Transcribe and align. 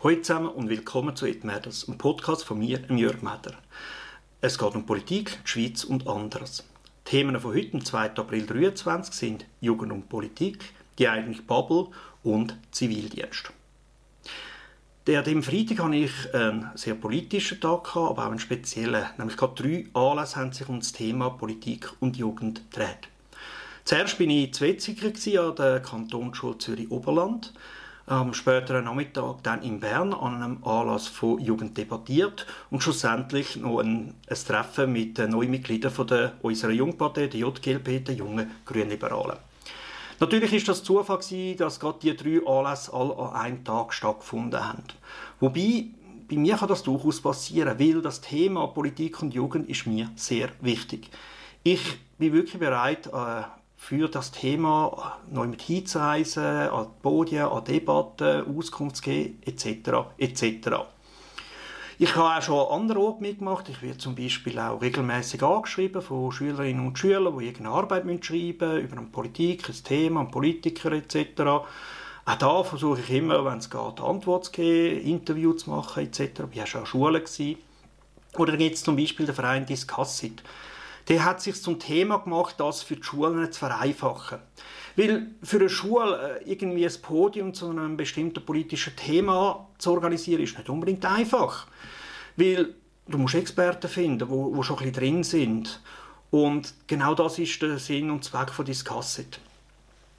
Hallo 0.00 0.14
zusammen 0.14 0.50
und 0.50 0.68
willkommen 0.68 1.16
zu 1.16 1.26
It 1.26 1.42
Matters, 1.42 1.88
einem 1.88 1.98
Podcast 1.98 2.44
von 2.44 2.60
mir, 2.60 2.78
Jörg 2.88 3.20
Meder. 3.20 3.58
Es 4.40 4.56
geht 4.56 4.76
um 4.76 4.86
Politik, 4.86 5.40
die 5.42 5.48
Schweiz 5.48 5.82
und 5.82 6.06
anderes. 6.06 6.62
Die 7.04 7.10
Themen 7.10 7.40
von 7.40 7.52
heute, 7.52 7.70
am 7.72 7.84
2. 7.84 8.14
April 8.14 8.46
2023, 8.46 9.12
sind 9.12 9.46
Jugend 9.60 9.90
und 9.90 10.08
Politik, 10.08 10.72
die 11.00 11.08
eigentliche 11.08 11.42
Bubble 11.42 11.88
und 12.22 12.56
Zivildienst. 12.70 13.50
Der, 15.08 15.24
dem 15.24 15.42
Freitag 15.42 15.80
hatte 15.80 15.96
ich 15.96 16.32
einen 16.32 16.70
sehr 16.76 16.94
politischen 16.94 17.60
Tag, 17.60 17.96
aber 17.96 18.26
auch 18.26 18.30
einen 18.30 18.38
speziellen. 18.38 19.04
Nämlich 19.18 19.36
gerade 19.36 19.60
drei 19.60 19.86
Anlässe 19.94 20.36
haben 20.36 20.52
sich 20.52 20.68
um 20.68 20.78
das 20.78 20.92
Thema 20.92 21.30
Politik 21.30 21.90
und 21.98 22.16
Jugend 22.16 22.70
gedreht. 22.70 23.08
Zuerst 23.82 24.20
war 24.20 24.26
ich 24.28 24.54
Zwetziger 24.54 25.48
an 25.48 25.56
der 25.56 25.82
Kantonsschule 25.82 26.58
Zürich-Oberland 26.58 27.52
am 28.08 28.32
späteren 28.32 28.84
Nachmittag 28.84 29.42
dann 29.42 29.62
in 29.62 29.80
Bern 29.80 30.14
an 30.14 30.42
einem 30.42 30.64
Anlass 30.64 31.06
von 31.08 31.38
Jugend 31.38 31.76
debattiert 31.76 32.46
und 32.70 32.82
schlussendlich 32.82 33.56
noch 33.56 33.80
ein, 33.80 34.14
ein 34.28 34.36
Treffen 34.36 34.92
mit 34.92 35.18
den 35.18 35.30
neuen 35.30 35.50
Mitgliedern 35.50 35.92
von 35.92 36.06
der, 36.06 36.32
unserer 36.42 36.72
Jungpartei, 36.72 37.26
der 37.26 37.40
JGLP, 37.40 38.04
der 38.06 38.14
Jungen 38.14 38.50
Grünliberalen. 38.64 39.36
Natürlich 40.20 40.52
ist 40.52 40.68
das 40.68 40.82
Zufall 40.82 41.18
gewesen, 41.18 41.58
dass 41.58 41.78
gerade 41.78 41.98
die 42.00 42.16
drei 42.16 42.44
Anlässe 42.46 42.92
alle 42.92 43.16
an 43.16 43.34
einem 43.34 43.64
Tag 43.64 43.92
stattgefunden 43.92 44.66
haben. 44.66 44.82
Wobei, 45.38 45.84
bei 46.28 46.36
mir 46.36 46.56
kann 46.56 46.68
das 46.68 46.82
durchaus 46.82 47.20
passieren, 47.20 47.78
weil 47.78 48.02
das 48.02 48.20
Thema 48.20 48.66
Politik 48.68 49.22
und 49.22 49.32
Jugend 49.32 49.68
ist 49.68 49.86
mir 49.86 50.10
sehr 50.16 50.48
wichtig. 50.60 51.10
Ich 51.62 51.98
bin 52.18 52.32
wirklich 52.32 52.58
bereit, 52.58 53.06
äh, 53.06 53.42
für 53.80 54.08
das 54.08 54.32
Thema 54.32 55.18
neu 55.30 55.46
mit 55.46 55.62
hinzureisen, 55.62 56.44
an 56.44 56.88
Podien, 57.00 57.44
an 57.44 57.64
Debatten, 57.64 58.58
Auskunft 58.58 58.96
zu 58.96 59.02
geben, 59.02 59.40
etc. 59.46 60.10
etc. 60.18 60.68
Ich 62.00 62.14
habe 62.14 62.36
auch 62.36 62.42
schon 62.42 62.58
an 62.58 62.80
anderen 62.82 63.02
Orten 63.02 63.22
mitgemacht. 63.22 63.68
Ich 63.68 63.80
werde 63.80 63.96
zum 63.96 64.14
Beispiel 64.14 64.58
auch 64.58 64.82
regelmäßig 64.82 65.42
angeschrieben 65.42 66.02
von 66.02 66.32
Schülerinnen 66.32 66.86
und 66.86 66.98
Schülern, 66.98 67.38
die 67.38 67.46
irgendeine 67.46 67.74
Arbeit 67.74 68.02
schreiben 68.24 68.58
müssen, 68.58 68.80
über 68.84 68.96
eine 68.98 69.06
Politik, 69.06 69.68
ein 69.68 69.84
Thema, 69.84 70.20
einen 70.20 70.30
Politiker 70.30 70.92
etc. 70.92 71.40
Auch 71.40 72.34
da 72.38 72.64
versuche 72.64 73.00
ich 73.00 73.10
immer, 73.10 73.44
wenn 73.44 73.58
es 73.58 73.70
geht, 73.70 74.00
Antwort 74.00 74.46
zu 74.46 74.52
geben, 74.52 75.06
Interview 75.06 75.52
zu 75.54 75.70
machen 75.70 76.02
etc. 76.02 76.42
Ich 76.50 76.58
war 76.58 76.66
schon 76.66 76.80
an 76.80 76.86
Schulen. 76.86 77.56
Oder 78.36 78.56
gibt 78.56 78.74
es 78.74 78.82
zum 78.82 78.96
Beispiel 78.96 79.24
den 79.24 79.34
Verein 79.34 79.66
Discussit 79.66 80.42
der 81.08 81.24
hat 81.24 81.40
sich 81.40 81.60
zum 81.62 81.78
Thema 81.78 82.18
gemacht, 82.18 82.56
das 82.58 82.82
für 82.82 82.96
die 82.96 83.02
Schulen 83.02 83.50
zu 83.50 83.58
vereinfachen. 83.58 84.38
Weil 84.96 85.28
für 85.42 85.58
eine 85.58 85.68
Schule 85.68 86.40
äh, 86.44 86.50
irgendwie 86.50 86.84
ein 86.84 87.02
Podium 87.02 87.54
zu 87.54 87.70
einem 87.70 87.96
bestimmten 87.96 88.44
politischen 88.44 88.94
Thema 88.96 89.68
zu 89.78 89.92
organisieren, 89.92 90.42
ist 90.42 90.58
nicht 90.58 90.68
unbedingt 90.68 91.04
einfach. 91.06 91.66
Weil 92.36 92.74
du 93.06 93.18
musst 93.18 93.34
Experten 93.34 93.88
finden, 93.88 94.28
wo 94.28 94.62
schon 94.62 94.76
ein 94.76 94.92
bisschen 94.92 95.00
drin 95.00 95.24
sind. 95.24 95.80
Und 96.30 96.74
genau 96.86 97.14
das 97.14 97.38
ist 97.38 97.62
der 97.62 97.78
Sinn 97.78 98.10
und 98.10 98.24
Zweck 98.24 98.50
von 98.50 98.66
Discassit. 98.66 99.40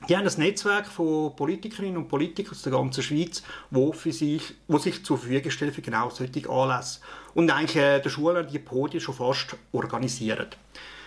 Die 0.09 0.17
haben 0.17 0.27
ein 0.27 0.33
Netzwerk 0.39 0.87
von 0.87 1.35
Politikerinnen 1.35 1.97
und 1.97 2.07
Politikern 2.07 2.53
aus 2.53 2.63
der 2.63 2.71
ganzen 2.71 3.03
Schweiz, 3.03 3.43
wo, 3.69 3.93
für 3.93 4.11
sich, 4.11 4.41
wo 4.67 4.79
sich 4.79 5.05
zur 5.05 5.19
Verfügung 5.19 5.51
stellen 5.51 5.71
für 5.71 5.83
genau 5.83 6.09
solche 6.09 6.49
Anlässe. 6.49 7.01
Und 7.35 7.51
eigentlich 7.51 7.75
äh, 7.75 7.99
der 7.99 8.09
Schulen 8.09 8.47
die 8.47 8.57
Podien 8.57 8.99
schon 8.99 9.13
fast 9.13 9.55
organisieren. 9.71 10.47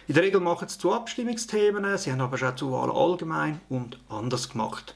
In 0.06 0.14
der 0.14 0.22
Regel 0.22 0.40
machen 0.40 0.68
sie 0.68 0.78
zu 0.78 0.92
Abstimmungsthemen, 0.92 1.98
sie 1.98 2.12
haben 2.12 2.20
aber 2.20 2.38
schon 2.38 2.56
zu 2.56 2.70
Wahlen 2.70 2.92
allgemein 2.92 3.60
und 3.68 3.98
anders 4.08 4.48
gemacht. 4.48 4.94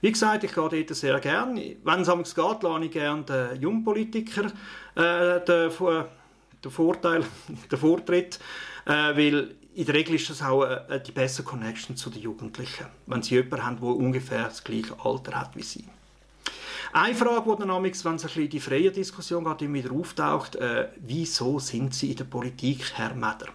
Wie 0.00 0.12
gesagt, 0.12 0.44
ich 0.44 0.54
gehe 0.54 0.68
dort 0.68 0.96
sehr 0.96 1.18
gerne. 1.18 1.76
Wenn 1.82 2.00
es 2.02 2.08
amigs 2.08 2.36
geht, 2.36 2.62
lade 2.62 2.84
ich 2.84 2.92
gerne 2.92 3.24
den 3.24 3.60
Jungpolitiker 3.60 4.44
äh, 4.94 5.44
den, 5.44 5.72
den 6.62 6.70
Vorteil, 6.70 7.24
den 7.72 7.78
Vortritt, 7.78 8.38
äh, 8.86 8.90
weil 8.90 9.56
in 9.74 9.84
der 9.84 9.94
Regel 9.94 10.16
ist 10.16 10.28
das 10.30 10.42
auch 10.42 10.64
äh, 10.64 11.00
die 11.00 11.12
bessere 11.12 11.44
Connection 11.44 11.96
zu 11.96 12.10
den 12.10 12.22
Jugendlichen, 12.22 12.86
wenn 13.06 13.22
sie 13.22 13.36
jemanden 13.36 13.64
haben, 13.64 13.80
der 13.80 13.88
ungefähr 13.88 14.44
das 14.44 14.64
gleiche 14.64 14.94
Alter 15.02 15.38
hat 15.38 15.56
wie 15.56 15.62
sie. 15.62 15.84
Eine 16.92 17.14
Frage, 17.14 17.56
die 17.56 17.66
dann 17.66 17.82
wenn 17.82 17.90
es 17.90 18.04
ein 18.04 18.16
bisschen 18.16 18.42
in 18.42 18.50
die 18.50 18.58
freie 18.58 18.90
Diskussion 18.90 19.44
geht, 19.44 19.62
immer 19.62 19.74
wieder 19.74 19.92
auftaucht, 19.92 20.56
äh, 20.56 20.88
wieso 20.96 21.60
sind 21.60 21.94
Sie 21.94 22.10
in 22.10 22.16
der 22.16 22.24
Politik, 22.24 22.84
Herr 22.94 23.14
Meder? 23.14 23.46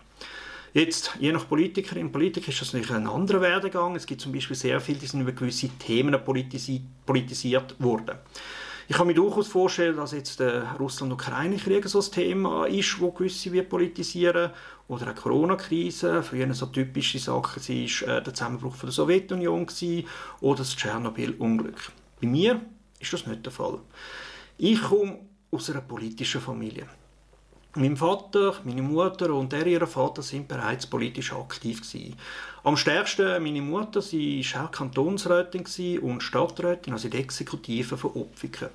Jetzt, 0.73 1.11
je 1.19 1.31
nach 1.31 1.47
Politikerin 1.47 2.07
und 2.07 2.11
Politiker 2.11 2.49
ist 2.49 2.61
das 2.61 2.73
natürlich 2.73 2.93
ein 2.93 3.07
anderer 3.07 3.41
Werdegang. 3.41 3.95
Es 3.95 4.05
gibt 4.05 4.21
zum 4.21 4.31
Beispiel 4.31 4.55
sehr 4.55 4.79
viele, 4.81 4.99
die 4.99 5.07
sind 5.07 5.21
über 5.21 5.31
gewisse 5.31 5.69
Themen 5.69 6.17
politisi 6.23 6.81
politisiert 7.05 7.75
worden. 7.79 8.17
Ich 8.87 8.97
kann 8.97 9.07
mir 9.07 9.15
durchaus 9.15 9.47
vorstellen, 9.47 9.97
dass 9.97 10.11
jetzt 10.11 10.39
der 10.39 10.75
Russland-Ukraine-Krieg 10.79 11.87
so 11.87 11.99
ein 11.99 12.11
Thema 12.11 12.65
ist, 12.65 12.99
wo 12.99 13.11
gewisse 13.11 13.51
wir 13.51 13.63
politisieren. 13.63 14.51
Oder 14.87 15.07
eine 15.07 15.15
Corona-Krise. 15.15 16.21
Früher 16.21 16.53
so 16.53 16.67
typische 16.67 17.17
Sachen 17.17 17.63
war 17.63 18.17
äh, 18.17 18.21
der 18.21 18.33
Zusammenbruch 18.33 18.75
von 18.75 18.87
der 18.87 18.93
Sowjetunion 18.93 19.65
oder 20.41 20.57
das 20.59 20.75
Tschernobyl-Unglück. 20.75 21.91
Bei 22.21 22.27
mir 22.27 22.61
ist 22.99 23.11
das 23.11 23.25
nicht 23.25 23.43
der 23.43 23.51
Fall. 23.51 23.79
Ich 24.59 24.81
komme 24.83 25.19
aus 25.49 25.71
einer 25.71 25.81
politischen 25.81 26.41
Familie. 26.41 26.87
Mein 27.77 27.97
Vater, 27.97 28.55
meine 28.63 28.81
Mutter 28.81 29.33
und 29.33 29.51
er 29.51 29.67
ihr 29.67 29.85
Vater 29.85 30.21
sind 30.21 30.47
bereits 30.47 30.87
politisch 30.87 31.33
aktiv 31.33 31.81
gewesen. 31.81 32.15
Am 32.63 32.77
stärksten 32.77 33.43
meine 33.43 33.61
Mutter, 33.61 34.01
sie 34.01 34.45
war 34.53 34.65
auch 34.65 34.71
Kantonsrätin 34.71 35.99
und 35.99 36.23
Stadträtin, 36.23 36.93
also 36.93 37.09
die 37.09 37.17
Exekutive 37.17 37.97
von 37.97 38.11
Opfiken. 38.11 38.69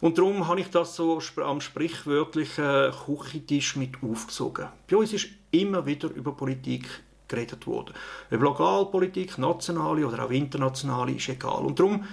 Und 0.00 0.16
darum 0.16 0.48
habe 0.48 0.60
ich 0.60 0.70
das 0.70 0.96
so 0.96 1.20
am 1.44 1.60
sprichwörtlichen 1.60 2.92
Küchentisch 3.04 3.76
mit 3.76 4.02
aufgesogen. 4.02 4.68
Bei 4.90 4.96
uns 4.96 5.12
ist 5.12 5.28
immer 5.50 5.84
wieder 5.84 6.08
über 6.08 6.32
Politik 6.32 6.88
geredet 7.28 7.66
worden. 7.66 7.92
Ob 8.30 8.40
Lokalpolitik, 8.40 9.36
nationale 9.36 10.06
oder 10.06 10.24
auch 10.24 10.30
internationale, 10.30 11.12
ist 11.12 11.28
egal. 11.28 11.66
Und 11.66 11.78
darum 11.78 12.04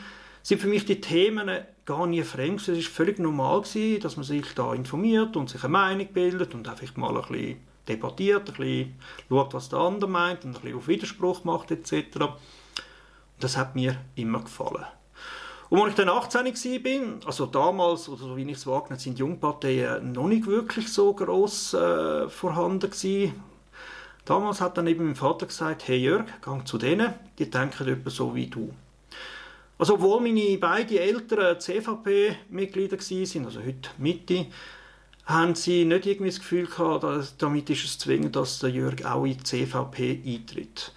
sind 0.43 0.59
für 0.59 0.67
mich 0.67 0.83
die 0.83 0.99
Themen 0.99 1.49
gar 1.89 2.05
nie 2.05 2.21
fremd. 2.21 2.61
Es 2.67 2.67
war 2.69 2.81
völlig 2.83 3.17
normal, 3.17 3.61
gewesen, 3.61 3.99
dass 4.01 4.15
man 4.15 4.23
sich 4.23 4.53
da 4.53 4.75
informiert 4.75 5.35
und 5.35 5.49
sich 5.49 5.63
eine 5.63 5.71
Meinung 5.71 6.07
bildet 6.13 6.53
und 6.53 6.69
einfach 6.69 6.95
mal 6.97 7.17
ein 7.17 7.27
bisschen 7.27 7.57
debattiert, 7.87 8.47
ein 8.49 8.55
bisschen 8.55 8.99
schaut, 9.27 9.53
was 9.55 9.69
der 9.69 9.79
andere 9.79 10.09
meint 10.09 10.45
und 10.45 10.51
ein 10.51 10.61
bisschen 10.61 10.77
auf 10.77 10.87
Widerspruch 10.87 11.43
macht 11.45 11.71
etc. 11.71 12.27
Das 13.39 13.57
hat 13.57 13.73
mir 13.73 13.97
immer 14.15 14.41
gefallen. 14.41 14.85
Und 15.69 15.81
als 15.81 15.89
ich 15.89 15.95
dann 15.95 16.09
18 16.09 16.45
war, 16.45 17.27
also 17.27 17.47
damals, 17.47 18.07
oder 18.07 18.19
so 18.19 18.37
wie 18.37 18.43
ich 18.43 18.57
es 18.57 18.67
wahrgenommen 18.67 18.99
sind 18.99 19.17
Jungparteien 19.17 20.11
noch 20.11 20.27
nicht 20.27 20.45
wirklich 20.45 20.93
so 20.93 21.13
gross 21.13 21.73
äh, 21.73 22.29
vorhanden 22.29 22.91
gewesen. 22.91 23.33
Damals 24.25 24.61
hat 24.61 24.77
dann 24.77 24.85
eben 24.85 25.05
mein 25.05 25.15
Vater 25.15 25.47
gesagt, 25.47 25.87
hey 25.87 25.97
Jörg, 25.97 26.25
geh 26.45 26.63
zu 26.65 26.77
denen, 26.77 27.15
die 27.39 27.49
denken 27.49 27.87
etwa 27.87 28.09
so 28.11 28.35
wie 28.35 28.45
du. 28.45 28.71
Also 29.79 29.93
obwohl 29.93 30.19
meine 30.19 30.57
beiden 30.57 30.97
Eltern 30.97 31.57
CVP-Mitglieder 31.57 32.97
waren, 32.97 33.45
also 33.45 33.63
heute 33.63 33.89
Mitte, 33.97 34.47
haben 35.25 35.55
sie 35.55 35.85
nicht 35.85 36.05
irgendwie 36.05 36.31
das 36.31 36.39
Gefühl 36.39 36.65
gehabt, 36.65 37.03
dass, 37.03 37.37
damit 37.37 37.69
ist 37.69 37.85
es 37.85 37.97
zwingend, 37.97 38.35
dass 38.35 38.59
der 38.59 38.71
Jörg 38.71 39.05
auch 39.05 39.23
in 39.23 39.37
die 39.37 39.43
CVP 39.43 40.21
eintritt. 40.25 40.91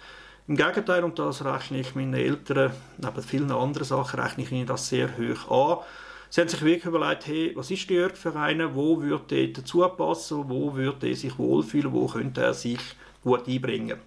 Im 0.49 0.57
Gegenteil, 0.57 1.05
und 1.05 1.17
das 1.17 1.45
rechne 1.45 1.79
ich 1.79 1.95
meinen 1.95 2.13
Eltern, 2.13 2.73
neben 2.97 3.23
vielen 3.23 3.51
anderen 3.53 3.85
Sachen, 3.85 4.19
rechne 4.19 4.43
ich 4.43 4.51
ihnen 4.51 4.67
das 4.67 4.89
sehr 4.89 5.11
hoch 5.17 5.49
an. 5.49 5.85
Sie 6.29 6.41
haben 6.41 6.49
sich 6.49 6.61
wirklich 6.61 6.83
überlegt, 6.83 7.25
hey, 7.25 7.53
was 7.55 7.71
ist 7.71 7.89
der 7.89 7.95
Jörg 7.95 8.17
für 8.17 8.35
einen, 8.35 8.75
wo 8.75 9.01
würde 9.01 9.37
er 9.37 9.47
dazu 9.47 9.87
passen, 9.95 10.49
wo 10.49 10.75
würde 10.75 11.07
er 11.07 11.15
sich 11.15 11.37
wohlfühlen, 11.39 11.93
wo 11.93 12.07
könnte 12.07 12.41
er 12.41 12.53
sich 12.53 12.81
gut 13.23 13.47
einbringen. 13.47 13.97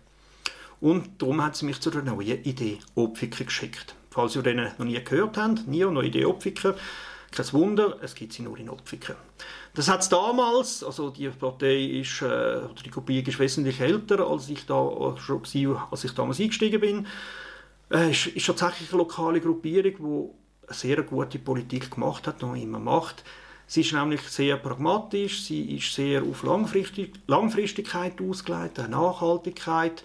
Und 0.83 1.23
darum 1.23 1.43
haben 1.43 1.55
sie 1.55 1.65
mich 1.65 1.81
zu 1.81 1.91
einer 1.91 2.03
neuen 2.03 2.43
Idee 2.43 2.79
Opfiker 2.95 3.45
geschickt. 3.45 3.96
Falls 4.17 4.35
ihr 4.35 4.43
den 4.43 4.57
noch 4.57 4.87
nie 4.87 4.99
gehört 5.05 5.37
habt, 5.37 5.69
NIO, 5.69 5.91
neue 5.91 6.07
Idee 6.07 6.25
Opfiker, 6.25 6.75
kein 7.31 7.53
Wunder, 7.53 7.99
es 8.01 8.15
gibt 8.15 8.33
sie 8.33 8.41
nur 8.41 8.57
in 8.59 8.71
Opfiken. 8.71 9.15
Das 9.75 9.89
hat 9.89 10.01
es 10.01 10.09
damals, 10.09 10.83
also 10.83 11.11
die 11.11 11.29
Partei 11.29 11.85
ist, 12.01 12.23
äh, 12.23 12.25
oder 12.25 12.83
die 12.83 12.89
Gruppierung 12.89 13.27
ist 13.27 13.39
wesentlich 13.39 13.79
älter, 13.79 14.27
als 14.27 14.49
ich 14.49 14.65
da 14.65 15.15
schon 15.19 15.43
war, 15.43 15.89
als 15.91 16.05
ich 16.05 16.13
damals 16.13 16.41
eingestiegen 16.41 16.81
bin. 16.81 17.07
Äh, 17.91 18.11
ist, 18.11 18.29
ist 18.29 18.47
tatsächlich 18.47 18.89
eine 18.89 19.03
lokale 19.03 19.39
Gruppierung, 19.39 19.93
die 19.99 20.67
eine 20.67 20.75
sehr 20.75 21.03
gute 21.03 21.39
Politik 21.39 21.91
gemacht 21.91 22.27
hat, 22.27 22.41
noch 22.41 22.57
immer 22.57 22.79
macht. 22.79 23.23
Sie 23.67 23.83
ist 23.83 23.93
nämlich 23.93 24.23
sehr 24.23 24.57
pragmatisch, 24.57 25.45
sie 25.45 25.77
ist 25.77 25.95
sehr 25.95 26.23
auf 26.23 26.43
Langfristig 26.43 27.21
Langfristigkeit 27.27 28.15
ausgelegt, 28.23 28.79
Nachhaltigkeit, 28.79 30.03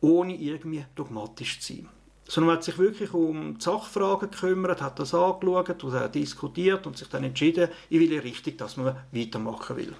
ohne 0.00 0.34
irgendwie 0.34 0.86
dogmatisch 0.94 1.60
zu 1.60 1.74
sein 1.74 1.88
sondern 2.30 2.46
man 2.46 2.56
hat 2.58 2.64
sich 2.64 2.78
wirklich 2.78 3.12
um 3.12 3.58
die 3.58 3.60
Sachfragen 3.60 4.30
gekümmert, 4.30 4.80
hat 4.80 5.00
das 5.00 5.14
angeschaut 5.14 5.82
und 5.82 6.14
diskutiert 6.14 6.86
und 6.86 6.96
sich 6.96 7.08
dann 7.08 7.24
entschieden, 7.24 7.68
in 7.88 8.00
welche 8.00 8.22
Richtung 8.22 8.56
dass 8.56 8.76
man 8.76 8.94
weitermachen 9.10 9.76
will. 9.76 9.92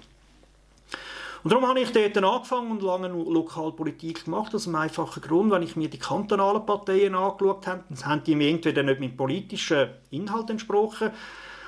Und 1.43 1.51
darum 1.51 1.67
habe 1.67 1.81
ich 1.81 1.91
dort 1.91 2.15
angefangen 2.17 2.71
und 2.71 2.83
lange 2.83 3.09
Lokalpolitik 3.09 4.25
gemacht, 4.25 4.55
aus 4.55 4.65
einem 4.65 4.77
einfachen 4.77 5.21
Grund, 5.21 5.51
wenn 5.51 5.63
ich 5.63 5.75
mir 5.75 5.89
die 5.89 5.99
kantonalen 5.99 6.65
Parteien 6.65 7.15
angeschaut 7.15 7.67
habe, 7.67 7.83
dann 7.89 8.05
haben 8.05 8.23
die 8.23 8.35
mir 8.35 8.49
entweder 8.49 8.83
nicht 8.83 9.01
mit 9.01 9.17
politischen 9.17 9.89
Inhalt 10.11 10.49
entsprochen, 10.51 11.11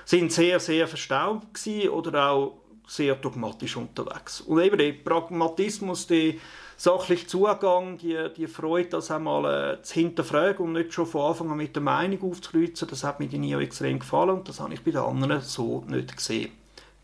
sind 0.05 0.31
sehr, 0.31 0.61
sehr 0.61 0.87
verstaubt 0.87 1.67
oder 1.91 2.29
auch 2.29 2.57
sehr 2.87 3.15
dogmatisch 3.15 3.75
unterwegs. 3.75 4.39
Und 4.41 4.61
eben 4.61 4.77
der 4.77 4.93
Pragmatismus, 4.93 6.07
der 6.07 6.35
sachliche 6.83 7.27
Zugang, 7.27 7.97
die, 7.97 8.17
die 8.35 8.47
Freude, 8.47 8.89
das 8.89 9.09
einmal 9.09 9.75
äh, 9.75 9.81
zu 9.83 9.93
hinterfragen 9.93 10.65
und 10.65 10.73
nicht 10.73 10.91
schon 10.91 11.05
von 11.05 11.29
Anfang 11.29 11.49
an 11.49 11.55
mit 11.55 11.73
der 11.77 11.81
Meinung 11.81 12.29
aufzukreuzen, 12.29 12.89
das 12.89 13.05
hat 13.05 13.21
mir 13.21 13.27
die 13.27 13.37
NIO 13.37 13.61
extrem 13.61 13.99
gefallen 13.99 14.31
und 14.31 14.49
das 14.49 14.59
habe 14.59 14.73
ich 14.73 14.83
bei 14.83 14.91
den 14.91 14.99
anderen 14.99 15.39
so 15.39 15.85
nicht 15.87 16.17
gesehen. 16.17 16.51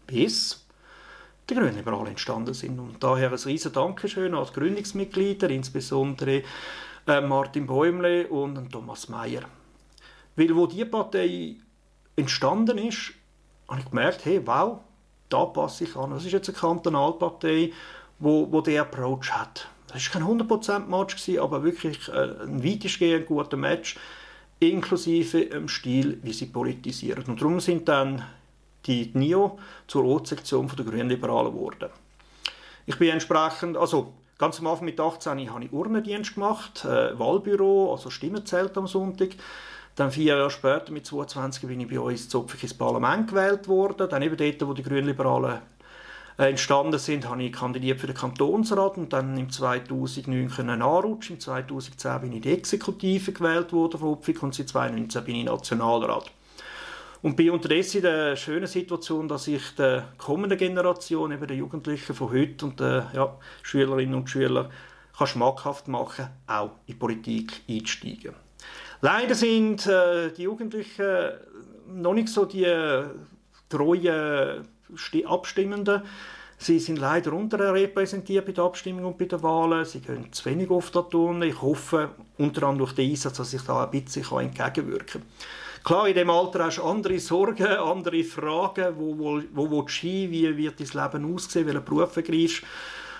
Bis 0.05 0.65
die 1.49 1.55
Grünen 1.55 1.77
liberal 1.77 2.07
entstanden 2.07 2.53
sind. 2.53 2.77
Und 2.77 3.01
daher 3.01 3.29
ein 3.31 3.39
riesen 3.39 3.71
Dankeschön 3.71 4.35
an 4.35 4.45
die 4.47 4.59
Gründungsmitglieder, 4.59 5.49
insbesondere 5.49 6.43
äh, 7.07 7.21
Martin 7.21 7.65
Bäumle 7.65 8.27
und 8.27 8.69
Thomas 8.69 9.07
Mayer. 9.07 9.43
Weil 10.35 10.55
wo 10.57 10.67
die 10.67 10.83
Partei 10.83 11.55
entstanden 12.17 12.79
ist, 12.79 13.13
habe 13.69 13.79
ich 13.79 13.89
gemerkt, 13.89 14.25
hey, 14.25 14.45
wow, 14.45 14.79
da 15.29 15.45
passe 15.45 15.85
ich 15.85 15.95
an. 15.95 16.11
Das 16.11 16.25
ist 16.25 16.33
jetzt 16.33 16.49
eine 16.49 16.57
Kantonalpartei, 16.57 17.71
wo, 18.19 18.51
wo 18.51 18.61
der 18.61 18.83
Approach 18.83 19.31
hat. 19.31 19.67
Das 19.87 20.13
war 20.13 20.21
kein 20.21 20.39
100%-Match, 20.39 21.39
aber 21.39 21.63
wirklich 21.63 22.07
äh, 22.09 22.43
ein 22.43 22.63
weitestgehend 22.63 23.25
guter 23.25 23.57
Match, 23.57 23.97
inklusive 24.59 25.45
dem 25.45 25.67
Stil, 25.67 26.19
wie 26.21 26.33
sie 26.33 26.47
politisieren. 26.47 27.23
Und 27.27 27.41
darum 27.41 27.59
sind 27.59 27.87
dann 27.87 28.23
die 28.85 29.11
NIO 29.13 29.57
zur 29.87 30.03
Rotsektion 30.03 30.69
der 30.77 30.85
Grünen 30.85 31.09
Liberalen 31.09 31.53
geworden. 31.53 31.89
Ich 32.85 32.97
bin 32.97 33.09
entsprechend, 33.09 33.77
also 33.77 34.13
ganz 34.37 34.59
am 34.59 34.67
Anfang 34.67 34.85
mit 34.85 34.99
18 34.99 35.51
habe 35.51 35.63
ich 35.63 35.71
Urnendienst 35.71 36.35
gemacht, 36.35 36.85
äh, 36.85 37.17
Wahlbüro, 37.17 37.91
also 37.91 38.09
Stimmenzelt 38.09 38.77
am 38.77 38.87
Sonntag. 38.87 39.29
Dann 39.95 40.11
vier 40.11 40.35
Jahre 40.35 40.49
später, 40.49 40.91
mit 40.91 41.05
22, 41.05 41.67
bin 41.67 41.81
ich 41.81 41.89
bei 41.89 41.99
uns 41.99 42.29
zopfig 42.29 42.63
ins 42.63 42.73
Parlament 42.73 43.27
gewählt 43.27 43.67
worden. 43.67 44.07
Dann 44.09 44.21
eben 44.21 44.37
dort, 44.37 44.67
wo 44.67 44.73
die 44.73 44.83
Grünliberalen 44.83 45.59
entstanden 46.47 46.97
sind, 46.99 47.27
habe 47.27 47.43
ich 47.43 47.51
kandidiert 47.51 47.99
für 47.99 48.07
den 48.07 48.15
Kantonsrat 48.15 48.97
und 48.97 49.11
dann 49.11 49.37
im 49.37 49.49
2009 49.49 50.49
können 50.49 50.81
anrutschen. 50.81 51.35
Im 51.35 51.39
2010 51.41 52.21
bin 52.21 52.31
ich 52.31 52.35
in 52.37 52.41
die 52.43 52.53
Exekutive 52.53 53.33
gewählt 53.33 53.73
worden 53.73 53.99
von 53.99 54.09
Opfig 54.09 54.41
und 54.41 54.55
seit 54.55 54.69
2019 54.69 55.23
bin 55.25 55.35
ich 55.35 55.45
Nationalrat. 55.45 56.31
Und 57.21 57.35
bin 57.35 57.49
unterdessen 57.49 57.97
in 57.97 58.03
der 58.03 58.35
schönen 58.37 58.67
Situation, 58.67 59.27
dass 59.27 59.47
ich 59.47 59.75
der 59.75 60.13
kommenden 60.17 60.57
Generation, 60.57 61.33
eben 61.33 61.45
den 61.45 61.57
Jugendlichen 61.57 62.15
von 62.15 62.31
heute 62.31 62.65
und 62.65 62.79
den 62.79 63.03
ja, 63.13 63.35
Schülerinnen 63.61 64.15
und 64.15 64.29
Schülern, 64.29 64.69
kann 65.17 65.27
schmackhaft 65.27 65.89
machen, 65.89 66.29
auch 66.47 66.71
in 66.87 66.97
Politik 66.97 67.63
einzusteigen. 67.67 68.33
Leider 69.01 69.35
sind 69.35 69.85
äh, 69.87 70.31
die 70.31 70.43
Jugendlichen 70.43 71.31
noch 71.87 72.13
nicht 72.13 72.29
so 72.29 72.45
die 72.45 72.63
äh, 72.63 73.03
treuen 73.67 74.65
Abstimmenden. 75.25 76.01
Sie 76.57 76.79
sind 76.79 76.99
leider 76.99 77.31
unterrepräsentiert 77.31 78.45
bei 78.45 78.51
der 78.51 78.65
Abstimmung 78.65 79.05
und 79.05 79.17
bei 79.17 79.25
den 79.25 79.41
Wahlen. 79.41 79.85
Sie 79.85 80.01
gehen 80.01 80.31
zu 80.33 80.43
wenig 80.45 80.69
oft 80.69 80.93
da 80.93 81.03
tun. 81.03 81.41
Ich 81.41 81.61
hoffe, 81.61 82.09
unter 82.37 82.63
anderem 82.63 82.79
durch 82.79 82.93
den 82.93 83.09
Einsatz, 83.09 83.37
dass 83.37 83.53
ich 83.53 83.61
da 83.61 83.85
ein 83.85 83.91
bisschen 83.91 84.25
entgegenwirken 84.39 85.21
kann. 85.21 85.83
Klar, 85.85 86.09
in 86.09 86.15
dem 86.15 86.29
Alter 86.29 86.65
hast 86.65 86.79
du 86.79 86.83
andere 86.83 87.17
Sorgen, 87.19 87.65
andere 87.65 88.23
Fragen. 88.25 88.93
Wo, 88.97 89.41
wo, 89.53 89.71
willst 89.71 90.03
du 90.03 90.07
hin? 90.07 90.31
Wie 90.31 90.57
wird 90.57 90.79
dein 90.81 91.03
Leben 91.03 91.33
aussehen? 91.33 91.65
Welchen 91.65 91.85
Beruf 91.85 92.17
ergreifst 92.17 92.63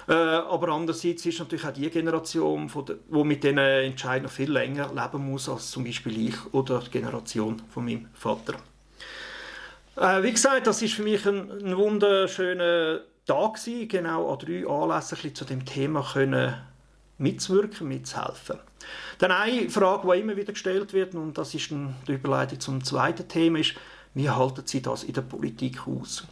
äh, 0.10 0.14
aber 0.14 0.70
andererseits 0.70 1.24
ist 1.28 1.38
natürlich 1.38 1.68
auch 1.68 1.72
die 1.72 1.88
Generation, 1.88 2.68
die 2.68 3.24
mit 3.24 3.44
diesen 3.44 3.60
Entscheidungen 3.60 4.32
viel 4.32 4.52
länger 4.52 4.92
leben 4.92 5.24
muss 5.24 5.48
als 5.48 5.70
zum 5.70 5.84
Beispiel 5.84 6.30
ich 6.30 6.52
oder 6.52 6.80
die 6.80 6.90
Generation 6.90 7.62
von 7.70 7.86
meinem 7.86 8.08
Vater. 8.16 8.56
Äh, 10.00 10.24
wie 10.24 10.32
gesagt, 10.32 10.66
das 10.66 10.82
ist 10.82 10.94
für 10.94 11.04
mich 11.04 11.26
ein, 11.28 11.52
ein 11.52 11.76
wunderschöner 11.76 13.02
Tag 13.26 13.56
gewesen, 13.56 13.90
genau 13.90 14.32
an 14.32 14.40
drei 14.40 14.66
Anlässen 14.66 15.36
zu 15.36 15.44
dem 15.44 15.66
Thema 15.66 16.08
können 16.14 16.56
mitzuwirken, 17.18 17.86
mitzuhelfen. 17.86 18.60
Dann 19.18 19.32
eine 19.32 19.70
Frage, 19.70 20.10
die 20.10 20.20
immer 20.22 20.38
wieder 20.38 20.54
gestellt 20.54 20.94
wird, 20.94 21.16
und 21.16 21.38
das 21.38 21.54
ist 21.54 21.72
die 21.72 22.14
Überleitung 22.14 22.62
zum 22.62 22.82
zweiten 22.82 23.28
Thema, 23.28 23.60
ist, 23.60 23.74
wie 24.14 24.30
halten 24.30 24.62
Sie 24.66 24.82
das 24.82 25.04
in 25.04 25.14
der 25.14 25.22
Politik 25.22 25.86
aus? 25.86 26.26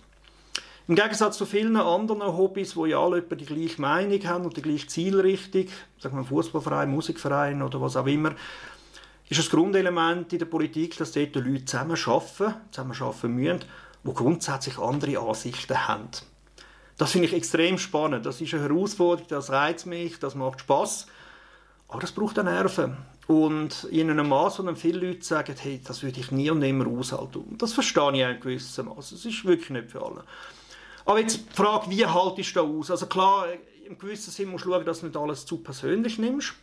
Im 0.87 0.95
Gegensatz 0.95 1.37
zu 1.37 1.45
vielen 1.45 1.75
anderen 1.75 2.23
Hobbys, 2.23 2.77
wo 2.77 2.85
ja 2.85 2.97
alle 2.97 3.21
die 3.21 3.45
gleiche 3.45 3.81
Meinung 3.81 4.25
haben 4.25 4.45
und 4.45 4.55
die 4.55 4.61
gleiche 4.61 4.87
Zielrichtung, 4.87 5.65
sagen 5.99 6.15
wir 6.15 6.23
Fußballverein, 6.23 6.89
Musikverein 6.89 7.61
oder 7.61 7.81
was 7.81 7.97
auch 7.97 8.07
immer, 8.07 8.33
ist 9.29 9.39
das 9.39 9.49
Grundelement 9.49 10.31
in 10.31 10.39
der 10.39 10.45
Politik, 10.45 10.97
dass 10.97 11.11
dort 11.11 11.35
die 11.35 11.39
Leute 11.39 11.65
zusammen 11.65 11.97
arbeiten, 12.05 12.55
zusammen 12.71 12.95
arbeiten 12.99 13.33
müssen, 13.33 13.59
die 14.03 14.13
grundsätzlich 14.13 14.77
andere 14.77 15.19
Ansichten 15.19 15.87
haben. 15.87 16.09
Das 16.97 17.11
finde 17.11 17.27
ich 17.27 17.33
extrem 17.33 17.77
spannend. 17.77 18.25
Das 18.25 18.41
ist 18.41 18.53
eine 18.53 18.63
Herausforderung, 18.63 19.27
das 19.29 19.51
reizt 19.51 19.85
mich, 19.85 20.17
das 20.19 20.33
macht 20.33 20.61
Spaß. 20.61 21.07
Aber 21.89 21.99
das 21.99 22.11
braucht 22.11 22.39
auch 22.39 22.43
Nerven. 22.43 22.97
Und 23.27 23.83
in 23.85 24.09
einem 24.09 24.29
Maß, 24.29 24.59
wo 24.59 24.63
dann 24.63 24.77
viele 24.77 25.05
Leute 25.05 25.23
sagen, 25.23 25.55
hey, 25.59 25.81
das 25.83 26.01
würde 26.01 26.19
ich 26.19 26.31
nie 26.31 26.49
und 26.49 26.59
nimmer 26.59 26.87
aushalten. 26.87 27.39
Und 27.39 27.61
das 27.61 27.73
verstehe 27.73 28.13
ich 28.13 28.35
in 28.35 28.39
gewissem 28.39 28.87
Maß. 28.87 29.11
Das 29.11 29.25
ist 29.25 29.45
wirklich 29.45 29.69
nicht 29.69 29.91
für 29.91 30.01
alle. 30.01 30.23
Aber 31.05 31.19
jetzt 31.19 31.37
die 31.37 31.53
Frage, 31.53 31.89
wie 31.89 32.05
haltest 32.05 32.55
du 32.55 32.61
da 32.61 32.65
aus? 32.65 32.89
Also 32.89 33.05
klar, 33.05 33.47
im 33.85 33.97
gewissen 33.97 34.31
Sinn 34.31 34.49
musst 34.49 34.65
du 34.65 34.71
schauen, 34.71 34.85
dass 34.85 35.01
du 35.01 35.07
nicht 35.07 35.17
alles 35.17 35.45
zu 35.45 35.57
persönlich 35.57 36.17
nimmst. 36.17 36.53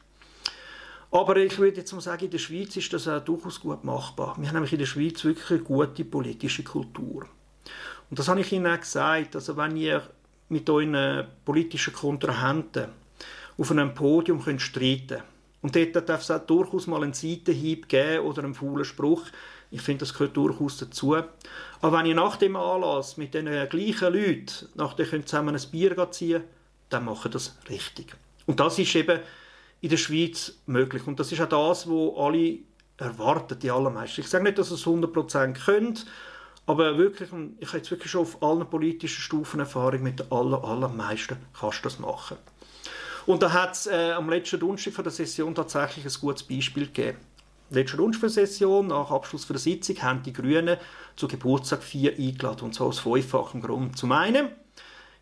Aber 1.14 1.36
ich 1.36 1.56
würde 1.58 1.76
jetzt 1.76 1.92
mal 1.92 2.00
sagen, 2.00 2.24
in 2.24 2.30
der 2.32 2.38
Schweiz 2.38 2.76
ist 2.76 2.92
das 2.92 3.06
auch 3.06 3.20
durchaus 3.20 3.60
gut 3.60 3.84
machbar. 3.84 4.34
Wir 4.36 4.48
haben 4.48 4.54
nämlich 4.54 4.72
in 4.72 4.80
der 4.80 4.86
Schweiz 4.86 5.22
wirklich 5.22 5.48
eine 5.48 5.60
gute 5.60 6.04
politische 6.04 6.64
Kultur. 6.64 7.28
Und 8.10 8.18
das 8.18 8.26
habe 8.26 8.40
ich 8.40 8.50
Ihnen 8.50 8.66
auch 8.66 8.80
gesagt. 8.80 9.36
Also 9.36 9.56
wenn 9.56 9.76
ihr 9.76 10.02
mit 10.48 10.68
euren 10.68 11.28
politischen 11.44 11.94
Kontrahenten 11.94 12.88
auf 13.56 13.70
einem 13.70 13.94
Podium 13.94 14.42
könnt 14.42 14.60
streiten 14.60 15.06
könnt, 15.06 15.22
und 15.62 15.94
dort 15.94 16.08
darf 16.08 16.22
es 16.22 16.32
auch 16.32 16.44
durchaus 16.44 16.88
mal 16.88 17.04
einen 17.04 17.14
Seitenhieb 17.14 17.88
geben 17.88 18.24
oder 18.26 18.42
einen 18.42 18.54
faulen 18.54 18.84
Spruch, 18.84 19.22
ich 19.70 19.82
finde, 19.82 20.00
das 20.00 20.14
gehört 20.14 20.36
durchaus 20.36 20.78
dazu. 20.78 21.14
Aber 21.14 21.96
wenn 21.96 22.06
ihr 22.06 22.16
nach 22.16 22.38
dem 22.38 22.56
Anlass 22.56 23.18
mit 23.18 23.34
den 23.34 23.68
gleichen 23.68 24.12
Leuten 24.12 24.68
nachher 24.74 25.06
könnt 25.06 25.28
zusammen 25.28 25.54
ein 25.54 25.70
Bier 25.70 26.10
ziehen 26.10 26.42
dann 26.88 27.04
macht 27.04 27.26
ihr 27.26 27.30
das 27.30 27.56
richtig. 27.70 28.16
Und 28.46 28.58
das 28.58 28.80
ist 28.80 28.94
eben 28.96 29.20
in 29.80 29.90
der 29.90 29.96
Schweiz 29.96 30.60
möglich. 30.66 31.06
Und 31.06 31.20
das 31.20 31.32
ist 31.32 31.40
auch 31.40 31.48
das, 31.48 31.88
was 31.88 32.16
alle 32.16 32.58
erwarten, 32.96 33.58
die 33.58 33.70
allermeisten. 33.70 34.20
Ich 34.20 34.28
sage 34.28 34.44
nicht, 34.44 34.58
dass 34.58 34.70
es 34.70 34.84
100% 34.84 35.64
könnt, 35.64 36.06
aber 36.66 36.96
wirklich, 36.96 37.30
ich 37.58 37.68
habe 37.68 37.78
jetzt 37.78 37.90
wirklich 37.90 38.10
schon 38.10 38.22
auf 38.22 38.42
allen 38.42 38.68
politischen 38.68 39.20
Stufen 39.20 39.60
Erfahrung 39.60 40.02
mit 40.02 40.20
den 40.20 40.32
aller, 40.32 40.64
allermeisten 40.64 41.36
kannst 41.58 41.80
du 41.80 41.82
das 41.84 41.98
machen. 41.98 42.38
Und 43.26 43.42
da 43.42 43.52
hat 43.52 43.72
es 43.72 43.86
äh, 43.86 44.12
am 44.12 44.30
letzten 44.30 44.60
Donnerstag 44.60 45.02
der 45.02 45.12
Session 45.12 45.54
tatsächlich 45.54 46.04
ein 46.04 46.20
gutes 46.20 46.42
Beispiel 46.42 46.86
gegeben 46.86 47.18
letzten 47.70 48.00
Rundfunksession, 48.00 48.86
nach 48.88 49.10
Abschluss 49.10 49.46
der 49.46 49.58
Sitzung, 49.58 50.00
haben 50.02 50.22
die 50.22 50.32
Grünen 50.32 50.78
zu 51.16 51.28
Geburtstag 51.28 51.82
4 51.82 52.18
eingeladen, 52.18 52.64
und 52.64 52.74
zwar 52.74 52.88
aus 52.88 53.00
fünffachem 53.00 53.60
Grund. 53.60 53.98
Zum 53.98 54.12
einen 54.12 54.48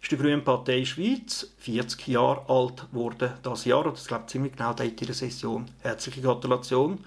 ist 0.02 0.10
die 0.10 0.16
Grüne 0.16 0.42
Partei 0.42 0.84
Schweiz 0.84 1.52
40 1.58 2.08
Jahre 2.08 2.44
alt 2.48 2.90
geworden 2.90 3.34
das 3.42 3.64
Jahr, 3.64 3.86
und 3.86 3.96
das 3.96 4.08
glaube 4.08 4.24
ich 4.26 4.32
ziemlich 4.32 4.52
genau 4.52 4.72
in 4.72 4.96
der 4.96 5.14
Session. 5.14 5.66
Herzliche 5.80 6.20
Gratulation. 6.20 6.98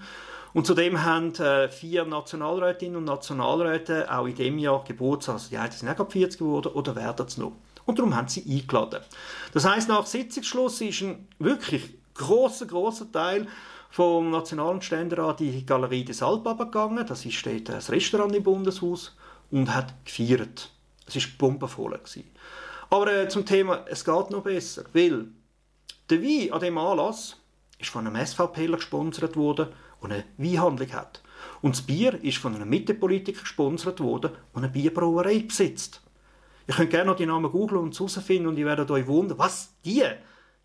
Und 0.54 0.66
zudem 0.66 1.04
haben 1.04 1.34
äh, 1.34 1.68
vier 1.68 2.06
Nationalrätinnen 2.06 2.96
und 2.96 3.04
Nationalräte 3.04 4.10
auch 4.10 4.24
in 4.24 4.34
dem 4.34 4.58
Jahr 4.58 4.82
Geburtstag, 4.82 5.34
also 5.34 5.50
die 5.50 5.58
einen 5.58 5.72
sind 5.72 6.00
auch 6.00 6.10
40 6.10 6.38
geworden 6.38 6.72
oder 6.72 6.96
werden 6.96 7.26
es 7.26 7.36
noch. 7.36 7.52
Und 7.84 7.98
darum 7.98 8.16
haben 8.16 8.28
sie 8.28 8.42
eingeladen. 8.48 9.00
Das 9.52 9.66
heißt, 9.66 9.90
nach 9.90 10.06
Sitzungsschluss 10.06 10.80
ist 10.80 11.02
ein 11.02 11.28
wirklich 11.38 11.94
großer, 12.14 12.64
großer 12.64 13.12
Teil 13.12 13.46
vom 13.90 14.30
Nationalen 14.30 14.80
Ständerat 14.80 15.42
in 15.42 15.52
die 15.52 15.66
Galerie 15.66 16.04
des 16.04 16.22
Alpes 16.22 16.56
gegangen. 16.56 17.04
Das 17.06 17.26
ist 17.26 17.44
dort 17.44 17.68
das 17.68 17.90
Restaurant 17.90 18.34
im 18.34 18.42
Bundeshaus 18.42 19.14
und 19.50 19.74
hat 19.74 19.94
gefeiert. 20.06 20.70
Es 21.06 21.16
war 21.16 21.22
bombenvoll. 21.36 22.00
Aber 22.90 23.12
äh, 23.12 23.28
zum 23.28 23.44
Thema, 23.44 23.84
es 23.88 24.04
geht 24.04 24.30
noch 24.30 24.42
besser, 24.42 24.84
weil 24.92 25.28
der 26.08 26.22
Wein 26.22 26.52
an 26.52 26.60
diesem 26.60 26.78
Anlass 26.78 27.36
ist 27.78 27.90
von 27.90 28.06
einem 28.06 28.24
SVPler 28.24 28.76
gesponsert 28.76 29.36
worden, 29.36 29.68
der 30.02 30.10
eine 30.10 30.24
Weinhandlung 30.36 30.92
hat. 30.92 31.22
Und 31.62 31.74
das 31.76 31.82
Bier 31.82 32.22
ist 32.22 32.38
von 32.38 32.54
einem 32.54 32.68
Mittepolitiker 32.68 33.40
gesponsert 33.40 34.00
worden, 34.00 34.32
der 34.54 34.62
eine 34.62 34.68
Bierbrauerei 34.72 35.40
besitzt. 35.40 36.00
Ihr 36.68 36.74
könnt 36.74 36.90
gerne 36.90 37.10
noch 37.10 37.16
die 37.16 37.26
Namen 37.26 37.50
googeln 37.50 37.82
und 37.82 37.94
herausfinden 37.94 38.48
und 38.48 38.58
ihr 38.58 38.66
werdet 38.66 38.90
euch 38.90 39.06
wundern, 39.06 39.38
was, 39.38 39.74
die? 39.84 40.02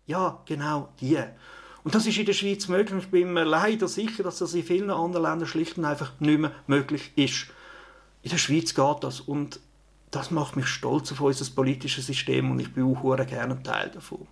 Ja, 0.06 0.42
genau, 0.46 0.88
die. 1.00 1.18
Und 1.84 1.94
das 1.94 2.06
ist 2.06 2.18
in 2.18 2.26
der 2.26 2.32
Schweiz 2.32 2.68
möglich. 2.68 3.04
Ich 3.04 3.10
bin 3.10 3.32
mir 3.32 3.44
leider 3.44 3.88
sicher, 3.88 4.22
dass 4.22 4.38
das 4.38 4.54
in 4.54 4.62
vielen 4.62 4.90
anderen 4.90 5.24
Ländern 5.24 5.48
schlicht 5.48 5.78
und 5.78 5.84
einfach 5.84 6.12
nicht 6.20 6.40
mehr 6.40 6.52
möglich 6.66 7.12
ist. 7.16 7.46
In 8.22 8.30
der 8.30 8.38
Schweiz 8.38 8.74
geht 8.74 8.96
das 9.04 9.20
und 9.20 9.60
das 10.12 10.30
macht 10.30 10.54
mich 10.54 10.66
stolz 10.66 11.10
auf 11.10 11.20
unser 11.20 11.52
politisches 11.52 12.06
System 12.06 12.52
und 12.52 12.60
ich 12.60 12.72
bin 12.72 12.84
auch 12.84 13.16
gerne 13.26 13.54
ein 13.54 13.64
Teil 13.64 13.90
davon. 13.90 14.28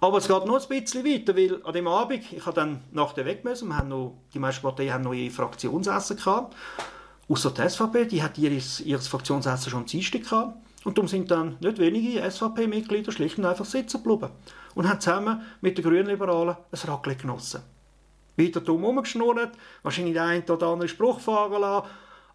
Aber 0.00 0.18
es 0.18 0.28
geht 0.28 0.46
noch 0.46 0.62
ein 0.62 0.68
bisschen 0.68 1.04
weiter, 1.04 1.36
weil 1.36 1.60
an 1.64 1.72
dem 1.74 1.88
Abend, 1.88 2.32
ich 2.32 2.46
habe 2.46 2.54
dann 2.54 2.80
nach 2.92 3.12
der 3.12 3.26
weg 3.26 3.44
müssen, 3.44 3.68
wir 3.68 3.76
haben 3.76 3.88
noch, 3.88 4.16
die 4.32 4.38
meisten 4.38 4.62
Parteien 4.62 4.94
haben 4.94 5.04
noch 5.04 5.12
ihr 5.12 5.30
Fraktionsessen 5.30 6.16
gehabt 6.16 6.54
Außer 7.28 7.50
die 7.50 7.68
SVP, 7.68 8.06
die 8.06 8.22
hat 8.22 8.38
ihr, 8.38 8.50
ihr 8.52 8.98
Fraktionsessen 8.98 9.70
schon 9.70 9.80
am 9.80 9.86
Dienstag 9.86 10.22
gehabt. 10.22 10.56
Und 10.84 10.96
darum 10.96 11.08
sind 11.08 11.30
dann 11.30 11.56
nicht 11.60 11.78
wenige 11.78 12.22
SVP-Mitglieder 12.30 13.12
schlicht 13.12 13.36
und 13.36 13.44
einfach 13.44 13.64
sitzen 13.64 14.02
geblieben 14.02 14.32
und 14.74 14.88
haben 14.88 15.00
zusammen 15.00 15.42
mit 15.60 15.76
den 15.76 15.84
Grünliberalen 15.84 16.56
ein 16.70 16.90
Raclette 16.90 17.22
genossen. 17.22 17.62
Weiter 18.36 18.60
dumm 18.60 18.82
herumgeschnurrt, 18.82 19.50
wahrscheinlich 19.82 20.14
den 20.14 20.22
einen 20.22 20.44
oder 20.44 20.68
anderen 20.68 20.88
Spruch 20.88 21.20
fahren 21.20 21.60
lassen, 21.60 21.88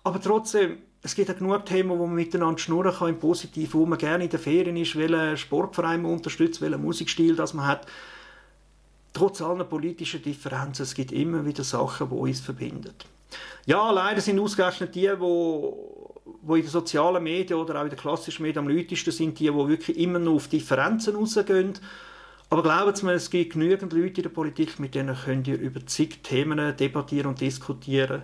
aber 0.04 0.22
trotzdem, 0.22 0.80
es 1.06 1.16
gibt 1.16 1.28
ja 1.28 1.34
genug 1.34 1.66
Themen, 1.66 1.90
wo 1.90 2.08
man 2.08 2.16
miteinander 2.16 2.58
schnurren 2.58 2.94
kann, 2.94 3.10
im 3.10 3.20
Positiven, 3.20 3.74
wo 3.82 3.86
man 3.86 4.00
gerne 4.00 4.24
in 4.24 4.30
den 4.30 4.40
Ferien 4.40 4.78
ist, 4.78 4.96
welchen 4.96 5.36
Sportverein 5.36 6.02
man 6.02 6.14
unterstützt, 6.14 6.62
welchen 6.62 6.82
Musikstil 6.82 7.36
das 7.36 7.54
man 7.54 7.68
hat. 7.68 7.86
Trotz 9.12 9.42
aller 9.42 9.66
politischen 9.66 10.22
Differenzen, 10.24 10.84
es 10.84 10.96
gibt 10.96 11.12
immer 11.12 11.46
wieder 11.46 11.66
Sachen, 11.66 12.10
die 12.10 12.16
uns 12.16 12.40
verbinden. 12.40 12.94
Ja, 13.66 13.92
leider 13.92 14.22
sind 14.22 14.40
ausgerechnet 14.40 14.96
die, 14.96 15.12
wo, 15.20 16.16
wo 16.42 16.56
in 16.56 16.62
den 16.62 16.72
sozialen 16.72 17.22
Medien 17.22 17.60
oder 17.60 17.80
auch 17.80 17.84
in 17.84 17.90
den 17.90 18.00
klassischen 18.00 18.44
Medien 18.44 18.66
am 18.66 18.70
lautesten 18.70 19.12
sind, 19.12 19.38
die, 19.40 19.50
die 19.50 19.54
wirklich 19.54 19.98
immer 19.98 20.20
nur 20.20 20.36
auf 20.36 20.48
Differenzen 20.48 21.16
rausgehen. 21.16 21.74
Aber 22.50 22.64
glauben 22.64 22.96
Sie 22.96 23.06
mir, 23.06 23.14
es 23.14 23.30
gibt 23.30 23.54
genügend 23.54 23.92
Leute 23.92 24.22
in 24.22 24.24
der 24.24 24.30
Politik, 24.30 24.80
mit 24.80 24.96
denen 24.96 25.16
könnt 25.16 25.48
ihr 25.48 25.60
über 25.60 25.86
zig 25.86 26.24
Themen 26.24 26.78
debattieren 26.78 27.28
und 27.28 27.42
diskutieren 27.42 28.24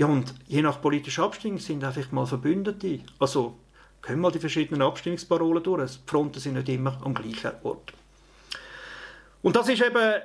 ja, 0.00 0.06
und 0.06 0.32
je 0.46 0.62
nach 0.62 0.80
politischer 0.80 1.24
Abstimmung 1.24 1.58
sind 1.58 1.84
einfach 1.84 2.10
mal 2.10 2.24
Verbündete. 2.24 3.00
Also 3.18 3.58
können 4.00 4.22
mal 4.22 4.32
die 4.32 4.38
verschiedenen 4.38 4.80
Abstimmungsparolen 4.80 5.62
durch. 5.62 5.98
Die 5.98 6.08
Fronten 6.08 6.40
sind 6.40 6.54
nicht 6.54 6.70
immer 6.70 6.98
am 7.04 7.12
gleichen 7.12 7.52
Ort. 7.62 7.92
Und 9.42 9.56
das 9.56 9.68
ist 9.68 9.82
eben 9.82 10.22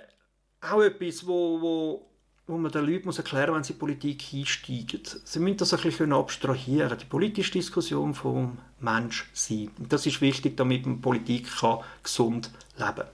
auch 0.61 0.81
etwas, 0.81 1.27
wo, 1.27 1.59
wo, 1.59 2.05
wo 2.47 2.57
man 2.57 2.71
den 2.71 2.85
Leuten 2.85 3.07
muss 3.07 3.17
erklären 3.17 3.49
muss, 3.49 3.57
wenn 3.57 3.63
sie 3.65 3.73
in 3.73 3.79
Politik 3.79 4.23
einsteigen. 4.33 5.01
Sie 5.25 5.39
müssen 5.39 5.57
das 5.57 5.73
ein 5.73 5.81
bisschen 5.81 6.13
abstrahieren, 6.13 6.97
die 6.97 7.03
politische 7.03 7.51
Diskussion 7.51 8.13
vom 8.13 8.57
Mensch 8.79 9.29
sein. 9.33 9.71
Und 9.77 9.91
das 9.91 10.05
ist 10.05 10.21
wichtig, 10.21 10.55
damit 10.55 10.85
man 10.85 11.01
Politik 11.01 11.53
kann 11.53 11.79
gesund 12.01 12.49
leben 12.77 12.95
kann. 12.95 13.07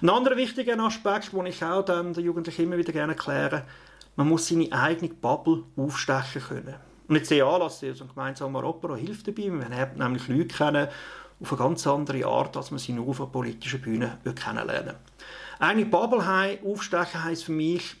Ein 0.00 0.10
anderer 0.10 0.36
wichtiger 0.36 0.76
Aspekt, 0.80 1.32
den 1.32 1.46
ich 1.46 1.62
auch 1.62 1.84
den 1.84 2.12
Jugendlichen 2.14 2.64
immer 2.64 2.76
wieder 2.76 2.92
gerne 2.92 3.12
erkläre, 3.12 3.62
man 4.16 4.28
muss 4.28 4.48
seine 4.48 4.70
eigene 4.72 5.12
Bubble 5.12 5.64
aufstechen 5.76 6.42
können. 6.42 6.74
Und 7.08 7.16
jetzt 7.16 7.30
der 7.30 7.46
Anlass, 7.46 7.80
so 7.80 7.86
ein 7.86 8.08
gemeinsamer 8.08 8.64
Opera 8.64 8.96
hilft 8.96 9.28
dabei. 9.28 9.50
Wir 9.50 9.68
lernen 9.68 9.98
nämlich 9.98 10.28
Leute 10.28 10.54
kennen 10.54 10.88
auf 11.40 11.52
eine 11.52 11.58
ganz 11.58 11.86
andere 11.86 12.24
Art, 12.26 12.56
als 12.56 12.70
man 12.70 12.78
sie 12.78 12.92
nur 12.92 13.08
auf 13.08 13.20
einer 13.20 13.30
politischen 13.30 13.80
Bühne 13.80 14.18
kennenlernen 14.34 14.94
Eine 15.58 15.84
Bubble 15.84 16.58
aufstechen 16.64 17.24
heisst 17.24 17.44
für 17.44 17.52
mich, 17.52 17.96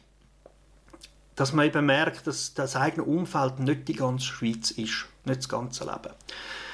dass 1.34 1.52
man 1.52 1.66
eben 1.66 1.86
merkt, 1.86 2.26
dass 2.26 2.54
das 2.54 2.76
eigene 2.76 3.04
Umfeld 3.04 3.58
nicht 3.58 3.88
die 3.88 3.94
ganze 3.94 4.26
Schweiz 4.26 4.70
ist, 4.70 5.06
nicht 5.24 5.38
das 5.38 5.48
ganze 5.48 5.84
Leben. 5.84 6.14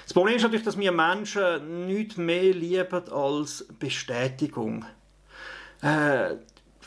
Das 0.04 0.12
Problem 0.14 0.36
ist 0.36 0.42
natürlich, 0.42 0.64
dass 0.64 0.78
wir 0.78 0.92
Menschen 0.92 1.86
nichts 1.86 2.16
mehr 2.16 2.52
lieben 2.54 3.10
als 3.10 3.66
Bestätigung. 3.78 4.84
Äh, 5.82 6.36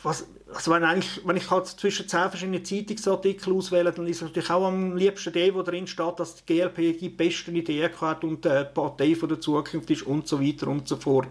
was, 0.04 0.28
also 0.54 0.72
wenn, 0.72 0.84
eigentlich, 0.84 1.22
wenn 1.26 1.38
ich 1.38 1.50
halt 1.50 1.68
zwischen 1.68 2.08
zehn 2.08 2.30
verschiedenen 2.30 2.66
Zeitungsartikeln 2.66 3.56
auswähle, 3.56 3.92
dann 3.92 4.08
ist 4.08 4.18
es 4.18 4.22
natürlich 4.24 4.50
auch 4.50 4.68
am 4.68 4.96
liebsten 4.96 5.34
der, 5.34 5.54
wo 5.54 5.62
drin 5.62 5.88
steht, 5.88 6.20
dass 6.20 6.36
die 6.36 6.46
GLP 6.46 7.00
die 7.00 7.10
besten 7.10 7.56
Ideen 7.56 7.90
hat 8.02 8.24
und 8.24 8.44
die 8.44 8.66
Partei 8.74 9.16
von 9.16 9.30
der 9.30 9.40
Zukunft 9.40 9.90
ist 9.90 10.04
und 10.04 10.28
so 10.28 10.42
weiter 10.42 10.68
und 10.68 10.88
so 10.88 10.98
fort. 10.98 11.28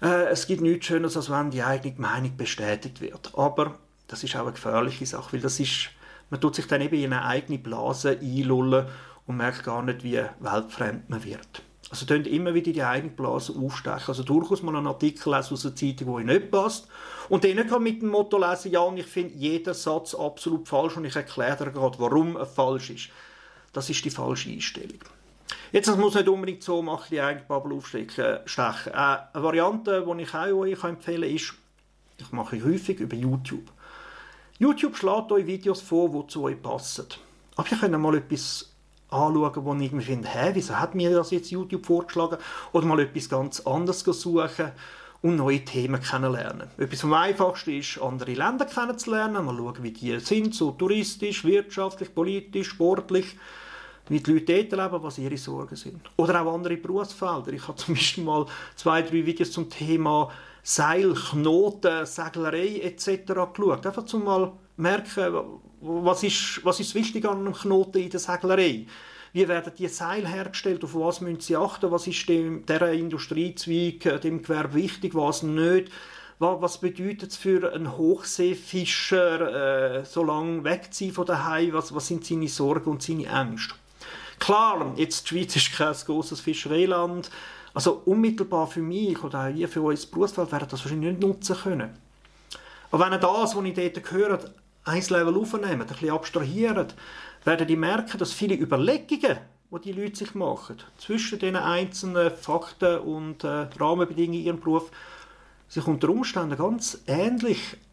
Äh, 0.00 0.26
es 0.26 0.46
gibt 0.46 0.60
nichts 0.60 0.86
Schönes, 0.86 1.16
als 1.16 1.30
wenn 1.30 1.50
die 1.50 1.62
eigene 1.62 1.94
Meinung 1.98 2.36
bestätigt 2.36 3.00
wird. 3.00 3.32
Aber 3.36 3.74
das 4.06 4.22
ist 4.24 4.36
auch 4.36 4.42
eine 4.42 4.52
gefährliche 4.52 5.06
Sache, 5.06 5.32
weil 5.32 5.40
das 5.40 5.58
ist, 5.60 5.90
man 6.30 6.40
tut 6.40 6.54
sich 6.54 6.66
dann 6.66 6.80
eben 6.80 6.96
in 6.96 7.12
eine 7.12 7.24
eigene 7.24 7.58
Blase 7.58 8.18
einlullen 8.20 8.86
und 9.26 9.36
merkt 9.36 9.64
gar 9.64 9.82
nicht, 9.82 10.04
wie 10.04 10.22
weltfremd 10.40 11.10
man 11.10 11.24
wird. 11.24 11.62
Also 11.90 12.04
könnt 12.04 12.26
immer 12.26 12.52
wieder 12.52 12.72
die 12.72 12.82
eigene 12.82 13.12
Blase 13.12 13.54
aufstechen. 13.58 14.08
Also 14.08 14.22
durchaus 14.22 14.62
mal 14.62 14.76
einen 14.76 14.86
Artikel 14.86 15.32
lesen 15.34 15.54
aus 15.54 15.64
einer 15.64 15.74
Zeitung, 15.74 16.10
euch 16.10 16.24
nicht 16.24 16.50
passt. 16.50 16.86
Und 17.30 17.44
dann 17.44 17.66
kann 17.66 17.82
mit 17.82 18.02
dem 18.02 18.10
Motto 18.10 18.38
lesen, 18.38 18.72
ja, 18.72 18.80
und 18.80 18.98
ich 18.98 19.06
finde 19.06 19.34
jeden 19.34 19.72
Satz 19.72 20.14
absolut 20.14 20.68
falsch 20.68 20.96
und 20.98 21.06
ich 21.06 21.16
erkläre 21.16 21.64
dir 21.64 21.70
gerade, 21.70 21.98
warum 21.98 22.36
er 22.36 22.46
falsch 22.46 22.90
ist. 22.90 23.08
Das 23.72 23.88
ist 23.88 24.04
die 24.04 24.10
falsche 24.10 24.50
Einstellung. 24.50 24.98
Jetzt, 25.72 25.88
das 25.88 25.96
muss 25.96 26.14
nicht 26.14 26.28
unbedingt 26.28 26.62
so 26.62 26.82
machen, 26.82 27.06
die 27.10 27.20
eigene 27.20 27.46
Bubble 27.46 27.74
aufstechen. 27.74 28.24
Äh, 28.24 28.40
eine 28.92 29.28
Variante, 29.34 30.04
die 30.06 30.22
ich 30.22 30.34
auch 30.34 30.46
euch 30.46 30.84
empfehlen 30.84 31.22
kann, 31.22 31.34
ist, 31.34 31.54
ich 32.18 32.32
mache 32.32 32.56
ich 32.56 32.64
häufig 32.64 33.00
über 33.00 33.16
YouTube. 33.16 33.70
YouTube 34.58 34.96
schlägt 34.96 35.30
euch 35.30 35.46
Videos 35.46 35.80
vor, 35.80 36.10
die 36.10 36.26
zu 36.26 36.42
euch 36.42 36.60
passen. 36.60 37.06
Aber 37.56 37.70
ihr 37.70 37.78
könnt 37.78 37.98
mal 37.98 38.16
etwas 38.16 38.74
anschauen, 39.10 39.64
wo 39.64 39.74
ich 39.74 39.82
irgendwie 39.82 40.04
finde, 40.04 40.28
hä, 40.28 40.50
wieso 40.54 40.78
hat 40.78 40.94
mir 40.94 41.10
das 41.10 41.30
jetzt 41.30 41.50
YouTube 41.50 41.86
vorgeschlagen? 41.86 42.38
Oder 42.72 42.86
mal 42.86 43.00
etwas 43.00 43.28
ganz 43.28 43.60
anderes 43.60 44.00
suchen 44.00 44.72
und 45.22 45.36
neue 45.36 45.64
Themen 45.64 46.00
kennenlernen. 46.00 46.68
Etwas 46.76 47.04
am 47.04 47.14
einfachsten 47.14 47.78
ist, 47.78 48.00
andere 48.00 48.34
Länder 48.34 48.66
kennenzulernen, 48.66 49.44
mal 49.44 49.56
schauen, 49.56 49.82
wie 49.82 49.90
die 49.90 50.18
sind, 50.20 50.54
so 50.54 50.72
touristisch, 50.72 51.44
wirtschaftlich, 51.44 52.14
politisch, 52.14 52.68
sportlich, 52.68 53.36
wie 54.08 54.20
die 54.20 54.32
Leute 54.32 54.64
dort 54.64 54.72
leben, 54.72 55.02
was 55.02 55.18
ihre 55.18 55.36
Sorgen 55.36 55.76
sind. 55.76 56.00
Oder 56.16 56.42
auch 56.42 56.54
andere 56.54 56.76
Berufsfelder. 56.76 57.52
Ich 57.52 57.66
habe 57.66 57.76
zum 57.76 57.94
Beispiel 57.94 58.24
mal 58.24 58.46
zwei, 58.76 59.02
drei 59.02 59.26
Videos 59.26 59.50
zum 59.50 59.68
Thema 59.68 60.30
Seil, 60.70 61.14
Knoten, 61.14 62.04
Seglerei 62.04 62.80
etc. 62.82 63.32
geschaut. 63.54 63.86
Einfach 63.86 64.04
zum 64.04 64.24
mal 64.24 64.52
merken, 64.76 65.60
was 65.80 66.22
ist, 66.22 66.60
was 66.62 66.78
ist 66.78 66.94
wichtig 66.94 67.24
an 67.24 67.38
einem 67.38 67.54
Knoten 67.54 68.02
in 68.02 68.10
der 68.10 68.20
Seglerei? 68.20 68.84
Wie 69.32 69.48
werden 69.48 69.72
die 69.78 69.88
Seile 69.88 70.28
hergestellt? 70.28 70.84
Auf 70.84 70.94
was 70.94 71.22
müssen 71.22 71.40
sie 71.40 71.56
achten? 71.56 71.90
Was 71.90 72.06
ist 72.06 72.28
dem, 72.28 72.66
dieser 72.66 72.92
Industriezweig, 72.92 74.04
äh, 74.04 74.20
dem 74.20 74.42
Gewerbe 74.42 74.74
wichtig, 74.74 75.14
was 75.14 75.42
nicht? 75.42 75.90
Was 76.38 76.82
bedeutet 76.82 77.30
es 77.30 77.38
für 77.38 77.72
einen 77.72 77.96
Hochseefischer, 77.96 80.00
äh, 80.00 80.04
so 80.04 80.22
lange 80.22 80.64
wegziehen 80.64 81.14
von 81.14 81.24
daheim? 81.24 81.72
Was, 81.72 81.94
was 81.94 82.08
sind 82.08 82.26
seine 82.26 82.46
Sorgen 82.46 82.90
und 82.90 83.02
seine 83.02 83.24
Ängste? 83.24 83.74
Klar, 84.38 84.92
jetzt 84.96 85.24
die 85.24 85.28
Schweiz 85.28 85.56
ist 85.56 85.72
kein 85.72 85.94
großes 85.94 86.40
Fischereiland. 86.40 87.30
Also 87.74 88.02
unmittelbar 88.04 88.66
für 88.66 88.80
mich 88.80 89.22
oder 89.22 89.44
auch 89.46 89.54
ihr 89.54 89.68
für 89.68 89.82
uns 89.82 90.06
Berufsfeld 90.06 90.50
werden 90.52 90.68
das 90.70 90.84
wahrscheinlich 90.84 91.12
nicht 91.12 91.20
nutzen 91.20 91.56
können. 91.56 91.90
Aber 92.90 93.04
wenn 93.04 93.12
ihr 93.12 93.18
das, 93.18 93.54
was 93.54 93.64
ich 93.64 93.74
dort 93.74 94.12
höre, 94.12 94.38
ein 94.84 95.02
Level 95.08 95.36
aufnehmen, 95.36 95.82
ein 95.82 95.86
bisschen 95.86 96.10
abstrahieren, 96.10 96.88
werden 97.44 97.66
die 97.66 97.76
merken, 97.76 98.18
dass 98.18 98.32
viele 98.32 98.54
Überlegungen, 98.54 99.38
die 99.70 99.80
die 99.80 99.92
Leute 99.92 100.16
sich 100.16 100.34
machen, 100.34 100.78
zwischen 100.96 101.38
den 101.38 101.56
einzelnen 101.56 102.30
Fakten 102.30 102.98
und 103.00 103.44
äh, 103.44 103.68
Rahmenbedingungen 103.78 104.40
in 104.40 104.46
ihrem 104.46 104.60
Beruf, 104.60 104.90
sich 105.68 105.86
unter 105.86 106.08
Umständen 106.08 106.56
ganz 106.56 107.02
ähnlich 107.06 107.74
äh, 107.74 107.87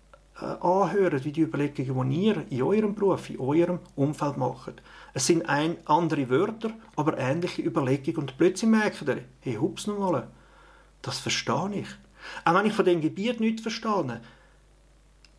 anhören 0.46 1.24
wie 1.24 1.32
die 1.32 1.42
Überlegungen, 1.42 2.10
die 2.10 2.26
ihr 2.26 2.46
in 2.50 2.62
eurem 2.64 2.96
Beruf, 2.96 3.30
in 3.30 3.40
eurem 3.40 3.80
Umfeld 3.96 4.38
macht. 4.38 4.82
Es 5.14 5.28
sind 5.28 5.48
ein, 5.48 5.78
andere 5.86 6.30
Wörter, 6.30 6.72
aber 6.96 7.18
ähnliche 7.18 7.62
Überlegungen 7.62 8.22
und 8.22 8.38
plötzlich 8.38 8.70
merkt 8.70 9.02
ihr, 9.02 9.24
hey, 9.42 9.56
hups 9.56 9.88
nochmal, 9.88 10.28
das 11.02 11.20
verstehe 11.20 11.72
ich. 11.74 11.88
Auch 12.44 12.56
wenn 12.56 12.66
ich 12.66 12.74
von 12.74 12.86
dem 12.86 13.02
Gebiet 13.02 13.40
nichts 13.40 13.62
verstehe, 13.62 14.22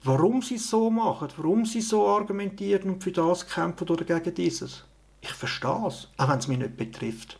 warum 0.03 0.43
sie 0.43 0.55
es 0.57 0.71
so 0.71 0.91
machen, 0.91 1.29
warum 1.37 1.65
sie 1.65 1.81
so 1.81 2.07
argumentieren 2.07 2.91
und 2.91 3.03
für 3.03 3.13
das 3.13 3.47
kämpfen 3.49 3.89
oder 3.89 4.05
gegen 4.05 4.35
dieses. 4.35 4.85
Ich 5.21 5.33
verstehe 5.33 5.87
es, 5.89 6.09
auch 6.17 6.29
wenn 6.29 6.39
es 6.39 6.49
mich 6.49 6.59
nicht 6.59 6.77
betrifft. 6.77 7.39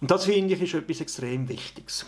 Und 0.00 0.10
das 0.10 0.24
finde 0.24 0.54
ich 0.54 0.62
ist 0.62 0.74
etwas 0.74 1.00
extrem 1.00 1.48
Wichtiges. 1.48 2.06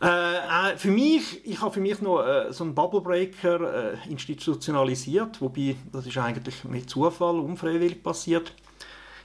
Äh, 0.00 0.72
äh, 0.72 0.76
für 0.76 0.90
mich, 0.90 1.44
ich 1.46 1.60
habe 1.60 1.72
für 1.72 1.80
mich 1.80 2.00
noch 2.02 2.22
äh, 2.22 2.52
so 2.52 2.64
einen 2.64 2.74
Bubble 2.74 3.00
Breaker 3.00 3.94
äh, 3.94 4.10
institutionalisiert, 4.10 5.40
wobei 5.40 5.76
das 5.90 6.06
ist 6.06 6.18
eigentlich 6.18 6.64
mit 6.64 6.90
Zufall, 6.90 7.38
unfreiwillig 7.38 8.02
passiert. 8.02 8.52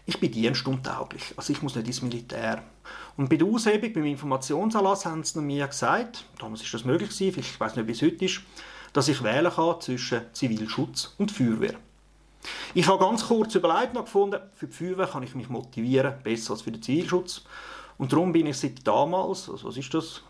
Ich 0.06 0.20
bin 0.20 0.32
dienstuntauglich, 0.32 1.34
also 1.36 1.54
ich 1.54 1.62
muss 1.62 1.76
nicht 1.76 1.88
ins 1.88 2.02
Militär. 2.02 2.64
Und 3.18 3.30
bei 3.30 3.36
der 3.36 3.48
Aushebung, 3.48 3.94
beim 3.94 4.06
Informationserlass, 4.06 5.06
haben 5.06 5.24
sie 5.24 5.42
mir 5.42 5.68
gesagt, 5.68 6.26
damals 6.40 6.64
ist 6.64 6.74
das 6.74 6.86
möglich 6.86 7.10
gewesen, 7.10 7.40
ich 7.40 7.60
weiß 7.60 7.76
nicht, 7.76 7.88
wie 7.88 7.92
es 7.92 8.02
heute 8.02 8.26
ist, 8.26 8.42
dass 8.94 9.08
ich 9.08 9.24
wählen 9.24 9.52
kann 9.52 9.80
zwischen 9.80 10.22
Zivilschutz 10.34 11.14
und 11.18 11.32
Feuerwehr. 11.32 11.76
Ich 12.74 12.88
habe 12.88 13.04
ganz 13.04 13.28
kurz 13.28 13.54
überlegt 13.56 13.96
und 13.96 14.06
gefunden, 14.06 14.40
für 14.56 14.68
die 14.68 14.74
Feuerwehr 14.74 15.08
kann 15.08 15.24
ich 15.24 15.36
mich 15.36 15.50
motivieren, 15.50 16.16
besser 16.24 16.54
als 16.54 16.64
für 16.64 16.72
den 16.72 16.82
Zivilschutz. 16.82 17.44
Und 17.98 18.12
darum 18.12 18.32
bin 18.32 18.48
ich 18.48 18.58
seit 18.58 18.86
damals, 18.88 19.50
also 19.50 19.68
was 19.68 19.78
ist 19.78 19.94
das, 19.94 20.24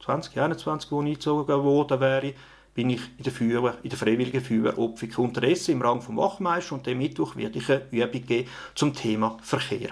2021, 0.00 0.90
wo 0.90 1.02
ich 1.02 1.08
eingezogen 1.08 1.64
worden 1.64 2.00
wäre, 2.00 2.34
bin 2.74 2.90
ich 2.90 3.00
in 3.16 3.24
der 3.24 3.32
Feuerwehr, 3.32 3.74
in 3.82 3.90
der 3.90 3.98
Freiwilligen 3.98 4.40
Feuerwehr 4.40 4.78
Opfik 4.78 5.18
unterdessen 5.18 5.72
im 5.72 5.82
Rang 5.82 6.00
vom 6.00 6.16
Wachmeister 6.16 6.74
und 6.74 6.86
am 6.86 6.98
Mittwoch 6.98 7.34
werde 7.34 7.58
ich 7.58 7.68
eine 7.68 7.82
Übung 7.90 8.26
geben 8.26 8.48
zum 8.74 8.94
Thema 8.94 9.36
Verkehr. 9.42 9.90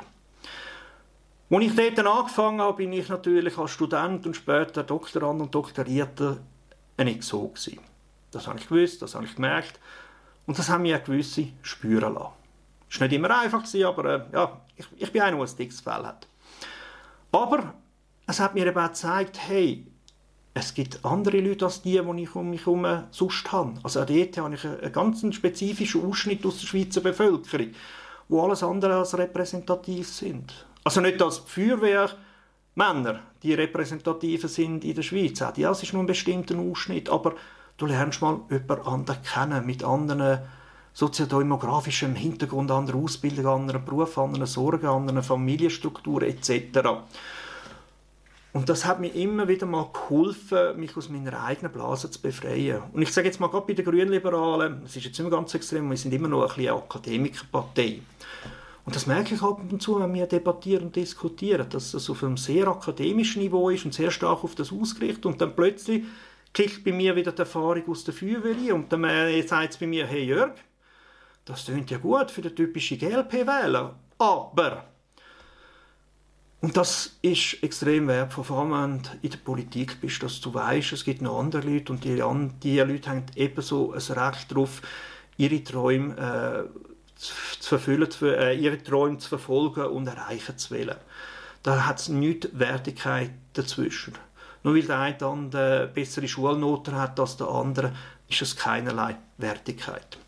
Als 1.49 1.65
ich 1.65 1.75
dort 1.75 1.99
angefangen 1.99 2.61
habe, 2.61 2.77
bin 2.77 2.93
ich 2.93 3.09
natürlich 3.09 3.57
als 3.59 3.71
Student 3.71 4.27
und 4.27 4.37
später 4.37 4.83
Doktorand 4.83 5.41
und 5.43 5.55
Doktorierter 5.55 6.39
ein 6.97 7.09
Exot. 7.09 7.71
Das 8.31 8.47
habe 8.47 8.59
ich 8.59 8.69
gewusst, 8.69 9.03
das 9.03 9.15
habe 9.15 9.25
ich 9.25 9.35
gemerkt. 9.35 9.79
Und 10.47 10.59
das 10.59 10.69
haben 10.69 10.83
mir 10.83 10.99
gewisse 10.99 11.49
spüren 11.63 12.15
lassen. 12.15 12.33
Es 12.89 13.01
war 13.01 13.09
nicht 13.09 13.17
immer 13.17 13.37
einfach, 13.39 13.65
aber 13.85 14.05
äh, 14.05 14.23
ja, 14.33 14.61
ich, 14.77 14.87
ich 14.97 15.13
bin 15.13 15.23
einer, 15.23 15.37
der 15.37 15.47
ein 15.47 15.57
dickes 15.57 15.81
Fell 15.81 16.05
hat. 16.05 16.27
Aber 17.33 17.75
es 18.27 18.41
hat 18.41 18.55
mir 18.55 18.67
eben 18.67 18.79
auch 18.79 18.89
gezeigt, 18.89 19.39
hey, 19.39 19.87
es 20.59 20.73
gibt 20.73 21.05
andere 21.05 21.39
Leute 21.41 21.67
als 21.67 21.83
die, 21.83 22.01
die 22.01 22.23
ich 22.23 22.35
um 22.35 22.49
mich 22.49 22.65
herum 22.65 22.87
sonst 23.11 23.53
habe. 23.53 23.75
Also 23.83 24.01
auch 24.01 24.07
dort 24.07 24.39
habe 24.39 24.55
ich 24.55 24.65
einen 24.65 24.91
ganz 24.91 25.23
spezifischen 25.35 26.09
Ausschnitt 26.09 26.47
aus 26.47 26.61
der 26.61 26.67
Schweizer 26.67 27.03
Bevölkerung, 27.03 27.73
wo 28.29 28.43
alles 28.43 28.63
andere 28.63 28.95
als 28.95 29.19
repräsentativ 29.19 30.09
sind. 30.09 30.67
Also 30.83 31.03
nicht 31.03 31.21
als 31.21 31.39
Feuerwehr, 31.39 32.09
Männer, 32.75 33.21
die 33.43 33.53
repräsentativen 33.53 34.49
sind 34.49 34.83
in 34.87 34.95
der 34.95 35.03
Schweiz. 35.03 35.41
Ja, 35.57 35.71
es 35.73 35.83
ist 35.83 35.93
nur 35.93 36.03
ein 36.03 36.07
bestimmter 36.07 36.59
Ausschnitt, 36.59 37.11
aber 37.11 37.35
du 37.77 37.85
lernst 37.85 38.23
mal 38.23 38.41
jemanden 38.49 38.87
anderen 38.87 39.23
kennen, 39.23 39.67
mit 39.67 39.85
anderen 39.85 40.39
soziodemografischem 40.95 42.15
Hintergrund, 42.15 42.71
anderer 42.71 42.97
Ausbildung, 42.97 43.47
anderen 43.47 43.85
Beruf, 43.85 44.17
anderen 44.17 44.47
Sorgen, 44.47 44.87
anderen 44.87 45.23
Familienstrukturen 45.23 46.31
etc. 46.31 47.03
Und 48.57 48.71
das 48.71 48.87
hat 48.87 49.01
mir 49.01 49.15
immer 49.15 49.49
wieder 49.49 49.67
mal 49.67 49.91
geholfen, 49.93 50.81
mich 50.81 50.97
aus 50.97 51.11
meiner 51.11 51.45
eigenen 51.45 51.71
Blase 51.71 52.11
zu 52.11 52.23
befreien. 52.23 52.81
Und 52.91 53.03
ich 53.03 53.13
sage 53.13 53.27
jetzt 53.27 53.39
mal 53.39 53.49
gerade 53.49 53.67
bei 53.67 53.75
den 53.75 53.85
Grünliberalen, 53.85 54.81
es 54.87 54.97
ist 54.97 55.05
jetzt 55.05 55.21
immer 55.21 55.29
ganz 55.29 55.53
extrem, 55.53 55.91
wir 55.91 55.97
sind 55.99 56.15
immer 56.15 56.27
noch 56.27 56.41
ein 56.41 56.49
bisschen 56.49 56.71
eine 56.71 56.83
Akademikerpartei. 56.83 58.01
Und 58.87 58.97
das 58.97 59.07
merke 59.07 59.35
ich 59.35 59.43
ab 59.43 59.61
und 59.71 59.83
zu, 59.83 60.01
wenn 60.01 60.15
wir 60.15 60.25
debattieren 60.25 60.87
und 60.87 60.97
diskutieren, 60.97 61.69
dass 61.69 61.93
es 61.93 62.09
auf 62.09 62.25
einem 62.25 62.39
sehr 62.39 62.67
akademischen 62.69 63.43
Niveau 63.43 63.69
ist 63.69 63.85
und 63.85 63.93
sehr 63.93 64.11
stark 64.11 64.43
auf 64.43 64.55
das 64.55 64.73
ausgerichtet 64.73 65.27
und 65.27 65.39
dann 65.39 65.55
plötzlich 65.55 66.05
kickt 66.55 66.83
bei 66.83 66.93
mir 66.93 67.15
wieder 67.15 67.33
die 67.33 67.41
Erfahrung 67.41 67.83
aus 67.91 68.05
der 68.05 68.15
Feuerwehr 68.15 68.75
und 68.75 68.91
dann 68.91 69.05
äh, 69.05 69.43
sagt 69.43 69.75
es 69.75 69.77
bei 69.77 69.87
mir, 69.87 70.07
hey 70.07 70.25
Jörg, 70.25 70.55
das 71.45 71.67
klingt 71.67 71.91
ja 71.91 71.99
gut 71.99 72.31
für 72.31 72.41
den 72.41 72.57
typischen 72.57 72.97
GLP-Wähler, 72.97 73.97
aber 74.17 74.96
und 76.61 76.77
das 76.77 77.17
ist 77.23 77.63
extrem 77.63 78.09
wertvoll, 78.09 78.45
vor 78.45 78.61
allem 78.61 78.73
wenn 78.73 79.03
du 79.03 79.11
in 79.23 79.31
der 79.31 79.39
Politik 79.39 80.01
bist, 80.01 80.23
dass 80.23 80.41
du 80.41 80.53
weißt, 80.55 80.93
es 80.93 81.05
gibt 81.05 81.21
noch 81.21 81.39
andere 81.39 81.63
Leute 81.63 81.93
und 81.93 82.03
die, 82.05 82.23
die 82.63 82.81
Leute 82.81 83.11
haben 83.11 83.27
ebenso 83.35 83.93
ein 83.93 84.01
Recht 84.01 84.51
darauf, 84.51 84.81
ihre 85.37 85.63
Träume 85.63 86.17
äh, 86.17 86.79
zu, 87.17 87.69
verfüllen, 87.69 88.11
zu, 88.11 88.27
äh, 88.27 88.55
ihre 88.55 88.83
Träume 88.83 89.19
zu 89.19 89.29
verfolgen 89.29 89.85
und 89.85 90.07
erreichen 90.07 90.57
zu 90.57 90.75
wollen. 90.75 90.97
Da 91.63 91.87
hat 91.87 92.01
es 92.01 92.09
nichts 92.09 92.49
Wertigkeit 92.53 93.33
dazwischen. 93.53 94.15
Nur 94.63 94.75
weil 94.75 94.83
der 94.83 94.99
eine 94.99 95.17
dann 95.17 95.51
bessere 95.51 96.27
Schulnoten 96.27 96.97
hat 96.97 97.21
als 97.21 97.37
der 97.37 97.49
andere, 97.49 97.93
ist 98.29 98.43
es 98.43 98.57
keinerlei 98.57 99.17
Wertigkeit. 99.39 100.19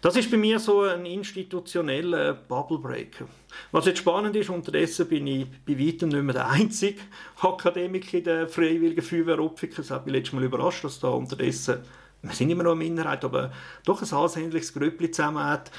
Das 0.00 0.16
ist 0.16 0.30
bei 0.30 0.36
mir 0.36 0.60
so 0.60 0.82
ein 0.82 1.04
institutioneller 1.06 2.34
Bubble 2.34 2.78
Breaker. 2.78 3.26
Was 3.72 3.86
jetzt 3.86 3.98
spannend 3.98 4.36
ist, 4.36 4.48
unterdessen 4.48 5.08
bin 5.08 5.26
ich 5.26 5.46
bei 5.66 5.78
weitem 5.78 6.10
nicht 6.10 6.22
mehr 6.22 6.34
der 6.34 6.48
einzige 6.48 7.00
Akademiker 7.40 8.18
in 8.18 8.24
der 8.24 8.48
Freiwilligen 8.48 9.02
Feuerwehr 9.02 9.40
Opfiken. 9.40 9.76
Das 9.78 9.90
hat 9.90 10.06
mich 10.06 10.14
letztes 10.14 10.34
Mal 10.34 10.44
überrascht, 10.44 10.84
dass 10.84 11.00
da 11.00 11.08
unterdessen, 11.08 11.82
wir 12.22 12.32
sind 12.32 12.50
immer 12.50 12.62
noch 12.62 12.72
eine 12.72 12.84
Minderheit, 12.84 13.24
aber 13.24 13.52
doch 13.84 14.00
ein 14.00 14.16
ansehnliches 14.16 14.72
Grüppli 14.72 15.10
zusammen 15.10 15.42
hat, 15.42 15.70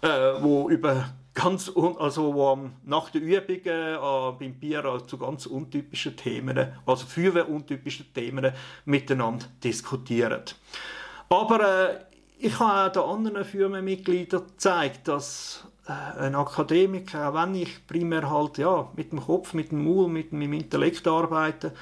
äh, 0.00 0.08
wo 0.40 0.70
über 0.70 1.14
ganz 1.34 1.70
also 1.98 2.34
wo 2.34 2.70
nach 2.84 3.10
den 3.10 3.22
Übungen 3.22 3.60
äh, 3.64 4.32
beim 4.38 4.54
Bier 4.58 4.84
äh, 4.84 5.06
zu 5.06 5.18
ganz 5.18 5.44
untypischen 5.44 6.16
Themen, 6.16 6.72
also 6.86 7.06
Feuerwehr 7.06 7.48
untypischen 7.48 8.12
Themen 8.14 8.52
miteinander 8.86 9.46
diskutieren. 9.62 10.42
Aber 11.28 11.90
äh, 11.90 12.15
ich 12.38 12.58
habe 12.58 12.88
auch 12.88 12.92
den 12.92 13.26
anderen 13.26 13.44
Firmenmitgliedern 13.44 14.46
gezeigt, 14.46 15.08
dass 15.08 15.64
äh, 15.86 16.20
ein 16.20 16.34
Akademiker, 16.34 17.28
auch 17.28 17.34
wenn 17.34 17.54
ich 17.54 17.86
primär 17.86 18.28
halt 18.30 18.58
ja, 18.58 18.88
mit 18.94 19.12
dem 19.12 19.20
Kopf, 19.20 19.54
mit 19.54 19.72
dem 19.72 19.84
Maul, 19.84 20.08
mit 20.08 20.32
meinem 20.32 20.52
Intellekt 20.52 21.06
arbeite, 21.08 21.72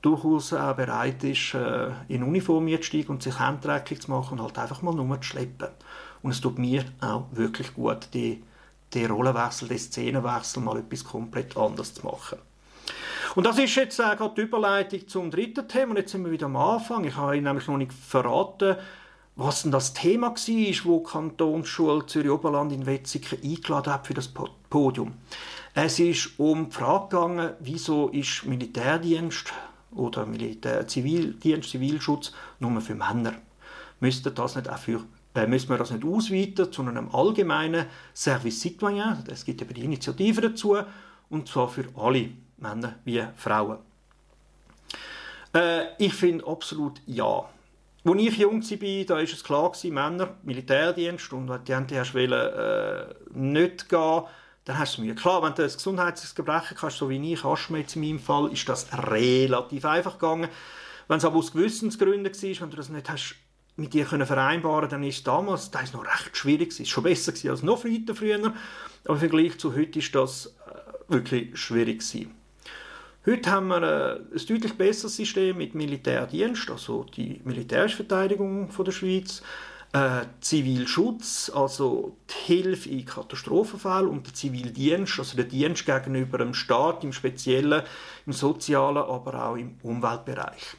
durchaus 0.00 0.52
auch 0.52 0.76
bereit 0.76 1.24
ist, 1.24 1.54
äh, 1.54 1.90
in 2.08 2.22
Uniform 2.22 2.68
zu 2.68 2.82
steigen 2.82 3.08
und 3.08 3.22
sich 3.22 3.38
handträglich 3.38 4.00
zu 4.00 4.10
machen 4.10 4.38
und 4.38 4.44
halt 4.44 4.58
einfach 4.58 4.82
mal 4.82 4.94
nur 4.94 5.20
zu 5.20 5.28
schleppen. 5.28 5.68
Und 6.22 6.30
es 6.30 6.40
tut 6.40 6.58
mir 6.58 6.84
auch 7.00 7.26
wirklich 7.32 7.74
gut, 7.74 8.08
die, 8.14 8.42
die 8.94 9.04
Rollenwechsel, 9.04 9.68
den 9.68 9.78
Szenenwechsel 9.78 10.62
mal 10.62 10.78
etwas 10.78 11.04
komplett 11.04 11.56
anderes 11.56 11.94
zu 11.94 12.06
machen. 12.06 12.38
Und 13.34 13.44
das 13.44 13.58
ist 13.58 13.74
jetzt 13.74 14.00
äh, 14.00 14.16
gerade 14.16 14.34
die 14.36 14.42
Überleitung 14.42 15.06
zum 15.06 15.30
dritten 15.30 15.68
Thema. 15.68 15.90
Und 15.90 15.98
jetzt 15.98 16.12
sind 16.12 16.24
wir 16.24 16.32
wieder 16.32 16.46
am 16.46 16.56
Anfang. 16.56 17.04
Ich 17.04 17.16
habe 17.16 17.36
Ihnen 17.36 17.44
nämlich 17.44 17.66
noch 17.66 17.76
nicht 17.76 17.92
verraten, 17.92 18.76
was 19.38 19.62
denn 19.62 19.70
das 19.70 19.94
Thema 19.94 20.34
war, 20.34 20.84
wo 20.84 20.98
die 20.98 21.04
Kantonsschule 21.04 22.04
Zürich-Oberland 22.04 22.72
in 22.72 22.86
Wetzikon 22.86 23.38
eingeladen 23.40 23.92
hat 23.92 24.06
für 24.08 24.14
das 24.14 24.28
Podium. 24.68 25.14
Es 25.74 26.00
ist 26.00 26.40
um 26.40 26.68
die 26.68 26.74
Frage 26.74 27.04
gegangen, 27.04 27.52
wieso 27.60 28.08
ist 28.08 28.44
Militärdienst 28.46 29.52
oder 29.92 30.26
Militär 30.26 30.88
Zivildienst, 30.88 31.70
Zivilschutz 31.70 32.32
nur 32.58 32.80
für 32.80 32.96
Männer? 32.96 33.34
Müsste 34.00 34.32
das 34.32 34.56
nicht 34.56 34.68
auch 34.68 34.78
für 34.78 35.04
äh, 35.34 35.46
müssen 35.46 35.68
wir 35.68 35.78
das 35.78 35.92
nicht 35.92 36.04
ausweiten 36.04 36.72
zu 36.72 36.82
einem 36.82 37.14
allgemeinen 37.14 37.86
Service 38.12 38.60
Citoyen? 38.60 39.22
Es 39.30 39.44
gibt 39.44 39.62
eben 39.62 39.72
die 39.72 39.84
Initiative 39.84 40.40
dazu, 40.40 40.78
und 41.30 41.46
zwar 41.46 41.68
für 41.68 41.84
alle 41.96 42.30
Männer 42.56 42.96
wie 43.04 43.22
Frauen. 43.36 43.78
Äh, 45.54 45.94
ich 45.98 46.14
finde 46.14 46.44
absolut 46.44 47.00
ja. 47.06 47.48
Als 48.04 48.22
ich 48.22 48.38
jung 48.38 48.62
war, 48.62 49.04
da 49.04 49.20
ist 49.20 49.32
es 49.32 49.44
klar 49.44 49.72
Männer, 49.84 50.36
Militärdienst, 50.42 51.32
und 51.32 51.48
wenn 51.48 51.86
die 51.86 51.98
hast 51.98 52.14
wollen, 52.14 52.32
äh, 52.32 53.14
nicht 53.34 53.88
gehen, 53.88 54.22
dann 54.64 54.78
hast 54.78 54.96
du 54.96 55.02
es 55.02 55.06
Mühe. 55.06 55.14
Klar, 55.14 55.42
wenn 55.42 55.54
du 55.54 55.62
ein 55.62 55.72
Gesundheitsgebrechen 55.72 56.76
hast, 56.80 56.98
so 56.98 57.08
wie 57.08 57.32
ich, 57.32 57.42
jetzt 57.42 57.96
in 57.96 58.02
meinem 58.02 58.20
Fall, 58.20 58.52
ist 58.52 58.68
das 58.68 58.86
relativ 58.92 59.84
einfach 59.84 60.18
gegangen. 60.18 60.48
Wenn 61.08 61.18
es 61.18 61.24
aber 61.24 61.36
aus 61.36 61.52
Gewissensgründen 61.52 62.32
war, 62.32 62.60
wenn 62.60 62.70
du 62.70 62.76
das 62.76 62.88
nicht 62.88 63.10
hast 63.10 63.34
mit 63.76 63.94
dir 63.94 64.04
können 64.04 64.26
vereinbaren 64.26 64.90
dann 64.90 65.04
ist 65.04 65.26
damals, 65.26 65.70
das 65.70 65.84
ist 65.84 65.94
noch 65.94 66.04
recht 66.04 66.36
schwierig 66.36 66.70
gewesen. 66.70 66.84
Schon 66.84 67.04
besser 67.04 67.32
als 67.50 67.62
noch 67.62 67.78
früher. 67.78 68.52
Aber 69.04 69.14
im 69.14 69.18
Vergleich 69.18 69.56
zu 69.58 69.74
heute 69.74 70.00
ist 70.00 70.14
das 70.14 70.46
äh, 70.66 71.12
wirklich 71.12 71.56
schwierig 71.56 72.00
gewesen. 72.00 72.34
Heute 73.28 73.50
haben 73.50 73.68
wir 73.68 73.82
ein 73.82 74.46
deutlich 74.48 74.72
besseres 74.72 75.16
System 75.16 75.58
mit 75.58 75.74
Militärdienst, 75.74 76.70
also 76.70 77.04
die 77.04 77.42
militärische 77.44 77.96
Verteidigung 77.96 78.70
der 78.74 78.90
Schweiz, 78.90 79.42
äh, 79.92 80.24
Zivilschutz, 80.40 81.52
also 81.54 82.16
die 82.30 82.54
Hilfe 82.54 82.88
in 82.88 83.04
Katastrophenfällen 83.04 84.08
und 84.08 84.26
der 84.26 84.32
Zivildienst, 84.32 85.18
also 85.18 85.36
der 85.36 85.44
Dienst 85.44 85.84
gegenüber 85.84 86.38
dem 86.38 86.54
Staat, 86.54 87.04
im 87.04 87.12
Speziellen, 87.12 87.82
im 88.24 88.32
sozialen, 88.32 88.96
aber 88.96 89.50
auch 89.50 89.56
im 89.56 89.76
Umweltbereich. 89.82 90.78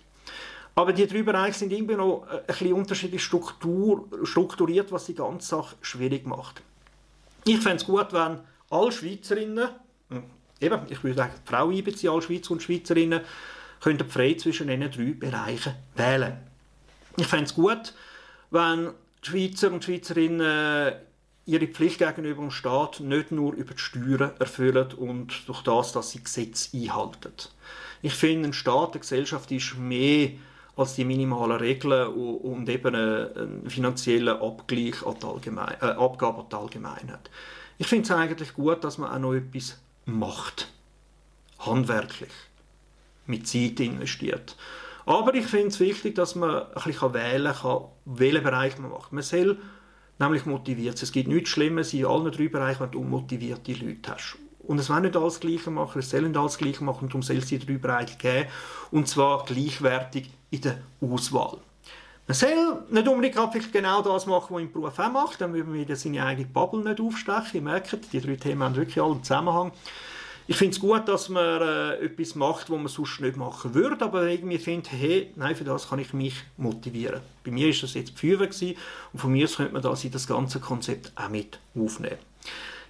Aber 0.74 0.92
die 0.92 1.06
drei 1.06 1.22
Bereiche 1.22 1.60
sind 1.60 1.72
irgendwie 1.72 1.98
noch 1.98 2.26
äh, 2.32 2.38
ein 2.38 2.46
bisschen 2.48 2.74
unterschiedlich 2.74 3.24
Struktur, 3.24 4.08
strukturiert, 4.24 4.92
was 4.92 5.06
die 5.06 5.14
ganze 5.14 5.50
Sache 5.50 5.76
schwierig 5.82 6.26
macht. 6.26 6.64
Ich 7.46 7.60
fände 7.60 7.78
es 7.78 7.86
gut, 7.86 8.12
wenn 8.12 8.40
alle 8.72 8.92
Schweizerinnen, 8.92 9.70
hm, 10.10 10.24
eben, 10.62 10.82
ich 10.90 11.04
würde 11.04 11.18
sagen, 11.18 11.34
die 11.36 11.50
Frau 11.50 11.70
einbeziehen, 11.70 12.12
alle 12.12 12.22
Schweizer 12.22 12.52
und 12.52 12.64
Schweizerinnen, 12.64 13.22
könnten 13.82 14.10
frei 14.10 14.34
zwischen 14.34 14.68
diesen 14.68 14.92
drei 14.92 15.14
Bereichen 15.14 15.74
wählen. 15.96 16.38
Ich 17.18 17.28
fände 17.28 17.46
es 17.46 17.56
gut, 17.56 17.94
wenn 18.52 18.92
die 19.24 19.30
Schweizer 19.30 19.72
und 19.72 19.84
Schweizerinnen 19.84 20.94
ihre 21.46 21.68
Pflicht 21.68 22.00
gegenüber 22.00 22.42
dem 22.42 22.52
Staat 22.52 23.00
nicht 23.00 23.32
nur 23.32 23.54
über 23.54 23.74
die 23.74 23.80
Steuern 23.80 24.32
erfüllen 24.38 24.94
und 24.94 25.48
durch 25.48 25.64
das, 25.64 25.94
dass 25.94 26.12
sie 26.12 26.24
Gesetze 26.24 26.78
einhalten. 26.78 27.34
Ich 28.02 28.14
finde, 28.14 28.50
ein 28.50 28.54
Staat, 28.54 28.92
eine 28.92 29.00
Gesellschaft 29.00 29.52
ist 29.52 29.78
mehr 29.78 30.32
als 30.76 30.96
die 30.96 31.04
minimalen 31.04 31.58
Regeln 31.58 32.08
und 32.14 32.70
eben 32.70 32.96
einen 32.96 33.70
finanziellen 33.70 34.38
Abgleich 34.38 35.06
an 35.06 35.16
die 35.44 35.50
äh, 35.50 35.90
Abgabe 35.90 36.42
an 36.42 36.46
die 36.50 36.56
Allgemeinheit. 36.56 37.30
Ich 37.78 37.88
finde 37.88 38.04
es 38.04 38.12
eigentlich 38.12 38.54
gut, 38.54 38.84
dass 38.84 38.98
man 38.98 39.12
auch 39.12 39.20
noch 39.20 39.34
etwas 39.34 39.78
macht. 40.18 40.72
Handwerklich. 41.60 42.32
Mit 43.26 43.48
Zeit 43.48 43.80
investiert. 43.80 44.56
Aber 45.06 45.34
ich 45.34 45.46
finde 45.46 45.68
es 45.70 45.80
wichtig, 45.80 46.16
dass 46.16 46.36
man 46.36 46.68
ein 46.74 46.84
bisschen 46.84 47.14
wählen 47.14 47.54
kann, 47.54 47.86
welchen 48.06 48.44
Bereich 48.44 48.78
man 48.78 48.92
macht. 48.92 49.12
Man 49.12 49.24
soll 49.24 49.58
nämlich 50.20 50.46
motiviert 50.46 50.98
sein. 50.98 51.06
Es 51.06 51.12
gibt 51.12 51.28
nichts 51.28 51.50
Schlimmes 51.50 51.94
in 51.94 52.06
allen 52.06 52.32
drei 52.32 52.48
Bereichen, 52.48 52.82
wenn 52.82 52.92
du 52.92 53.00
unmotivierte 53.00 53.74
Leute 53.74 54.14
hast. 54.14 54.38
Und 54.60 54.78
es 54.78 54.90
wollen 54.90 55.04
nicht 55.04 55.18
alles 55.18 55.40
Gleiche 55.40 55.72
machen, 55.72 56.00
es 56.00 56.12
sollen 56.12 56.28
nicht 56.28 56.38
alles 56.38 56.58
Gleiche 56.60 56.84
machen, 56.84 57.06
und 57.06 57.10
darum 57.10 57.24
soll 57.24 57.38
es 57.38 57.48
die 57.48 57.58
drei 57.58 57.78
Bereiche 57.78 58.18
geben. 58.18 58.50
Und 58.92 59.08
zwar 59.08 59.44
gleichwertig 59.46 60.30
in 60.52 60.62
der 60.62 60.78
Auswahl. 61.02 61.58
Man 62.30 62.36
soll 62.36 62.84
nicht 62.92 63.08
unbedingt 63.08 63.74
genau 63.74 64.04
das 64.04 64.28
machen, 64.28 64.54
was 64.56 64.62
im 64.62 64.72
Beruf 64.72 65.00
auch 65.00 65.12
macht, 65.12 65.42
dann 65.42 65.52
würde 65.52 65.68
man 65.68 65.80
wieder 65.80 65.96
seine 65.96 66.24
eigene 66.24 66.46
Bubble 66.46 66.84
nicht 66.84 67.02
aufstechen. 67.02 67.56
Ihr 67.56 67.62
merkt, 67.64 68.14
die 68.14 68.22
drei 68.22 68.36
Themen 68.36 68.62
haben 68.62 68.76
wirklich 68.76 69.02
alle 69.02 69.14
einen 69.14 69.24
Zusammenhang. 69.24 69.72
Ich 70.46 70.56
finde 70.56 70.76
es 70.76 70.80
gut, 70.80 71.08
dass 71.08 71.28
man 71.30 71.60
äh, 71.60 72.06
etwas 72.06 72.36
macht, 72.36 72.70
was 72.70 72.78
man 72.78 72.88
sonst 72.88 73.20
nicht 73.20 73.36
machen 73.36 73.74
würde, 73.74 74.06
aber 74.06 74.28
irgendwie 74.28 74.60
finde, 74.60 74.92
hey, 74.92 75.34
nein, 75.38 75.56
für 75.56 75.64
das 75.64 75.90
kann 75.90 75.98
ich 75.98 76.14
mich 76.14 76.36
motivieren. 76.58 77.22
Bei 77.44 77.50
mir 77.50 77.68
ist 77.68 77.82
das 77.82 77.96
jetzt 77.96 78.12
die 78.12 78.28
Feuerwehr 78.28 78.76
und 79.12 79.20
von 79.20 79.32
mir 79.32 79.48
könnte 79.48 79.74
man 79.74 79.82
das 79.82 80.04
in 80.06 80.12
das 80.12 80.28
ganze 80.28 80.60
Konzept 80.60 81.12
auch 81.16 81.30
mit 81.30 81.58
aufnehmen. 81.76 82.20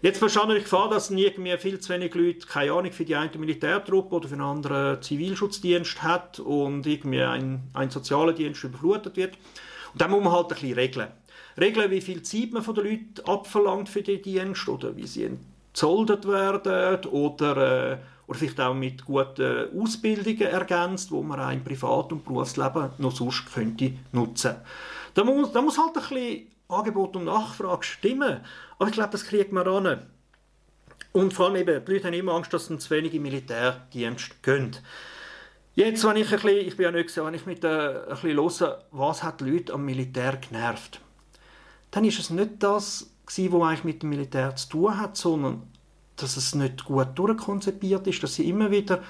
Jetzt 0.02 0.22
besteht 0.22 0.44
natürlich 0.44 0.64
Gefahr, 0.64 0.90
dass 0.90 1.12
irgendwie 1.12 1.58
viel 1.58 1.80
zu 1.80 1.94
wenig 1.94 2.16
Leute 2.16 2.48
keine 2.48 2.72
Ahnung 2.72 2.92
für 2.94 3.04
die 3.04 3.18
eine 3.18 3.38
Militärtruppe 3.38 4.16
oder 4.16 4.30
für 4.30 4.36
einen 4.36 4.44
anderen 4.44 5.02
Zivilschutzdienst 5.02 6.02
hat 6.02 6.40
und 6.40 6.88
irgendwie 6.88 7.22
ein, 7.22 7.64
ein 7.74 7.90
sozialer 7.90 8.32
Dienst 8.32 8.64
überflutet 8.64 9.18
wird. 9.18 9.38
Und 9.92 10.02
dann 10.02 10.12
muss 10.12 10.24
man 10.24 10.32
halt 10.32 10.46
ein 10.46 10.50
bisschen 10.50 10.74
regeln. 10.74 11.08
Regeln, 11.60 11.92
wie 11.92 12.00
viel 12.00 12.24
Zeit 12.24 12.54
man 12.54 12.64
von 12.64 12.76
den 12.76 12.86
Leuten 12.86 13.30
abverlangt 13.30 13.90
für 13.90 14.02
den 14.02 14.22
Dienst 14.22 14.70
oder 14.70 14.96
wie 14.96 15.06
sie 15.06 15.32
gezoldet 15.74 16.26
werden 16.26 17.06
oder, 17.12 17.92
äh, 17.92 17.98
oder 18.28 18.40
vielleicht 18.40 18.62
auch 18.62 18.74
mit 18.74 19.04
guten 19.04 19.68
Ausbildungen 19.78 20.42
ergänzt, 20.42 21.12
wo 21.12 21.22
man 21.22 21.42
auch 21.42 21.52
im 21.52 21.64
Privat- 21.64 22.14
und 22.14 22.24
Berufsleben 22.24 22.92
noch 23.00 23.12
sonst 23.12 23.54
könnte 23.54 23.92
nutzen. 24.14 24.56
Da 25.14 25.26
muss, 25.26 25.52
da 25.52 25.62
muss 25.62 25.78
halt 25.78 25.96
ein 25.98 26.02
bisschen 26.02 26.48
Angebot 26.70 27.16
und 27.16 27.26
Nachfrage 27.26 27.84
stimmen. 27.84 28.42
Aber 28.78 28.88
ich 28.88 28.94
glaube, 28.94 29.12
das 29.12 29.26
kriegt 29.26 29.52
man 29.52 29.68
ran. 29.68 30.06
Und 31.12 31.34
vor 31.34 31.48
allem 31.48 31.56
eben, 31.56 31.84
die 31.84 31.92
Leute 31.92 32.08
haben 32.08 32.14
immer 32.14 32.34
Angst, 32.34 32.54
dass 32.54 32.68
sie 32.68 32.78
zu 32.78 32.90
wenig 32.92 33.14
im 33.16 33.24
Militärdienst 33.24 34.42
gehen. 34.44 34.78
Jetzt, 35.74 36.06
wenn 36.06 36.18
ich 36.18 36.32
ein 36.32 36.40
bisschen, 36.40 36.68
ich 36.68 36.78
bin 36.78 36.86
ja 36.86 36.92
nicht 36.92 37.08
gesehen, 37.08 37.34
ich 37.34 37.46
mit 37.46 37.64
äh, 37.64 37.68
ein 37.68 38.22
bisschen 38.22 38.38
höre, 38.38 38.84
was 38.92 39.24
hat 39.24 39.42
die 39.42 39.46
Leute 39.46 39.74
am 39.74 39.86
Militär 39.86 40.38
genervt, 40.38 41.02
dann 41.92 42.06
ist 42.06 42.20
es 42.20 42.30
nicht 42.30 42.62
das 42.62 43.12
gewesen, 43.26 43.54
was 43.54 43.68
eigentlich 43.68 43.84
mit 43.84 44.04
dem 44.04 44.10
Militär 44.10 44.56
zu 44.56 44.70
tun 44.70 45.00
hat, 45.00 45.18
sondern 45.18 45.64
dass 46.18 46.38
es 46.38 46.54
nicht 46.54 46.86
gut 46.86 47.08
durchkonzipiert 47.16 48.06
ist, 48.08 48.22
dass 48.22 48.36
sie 48.36 48.50
immer 48.50 48.72
wieder 48.72 49.02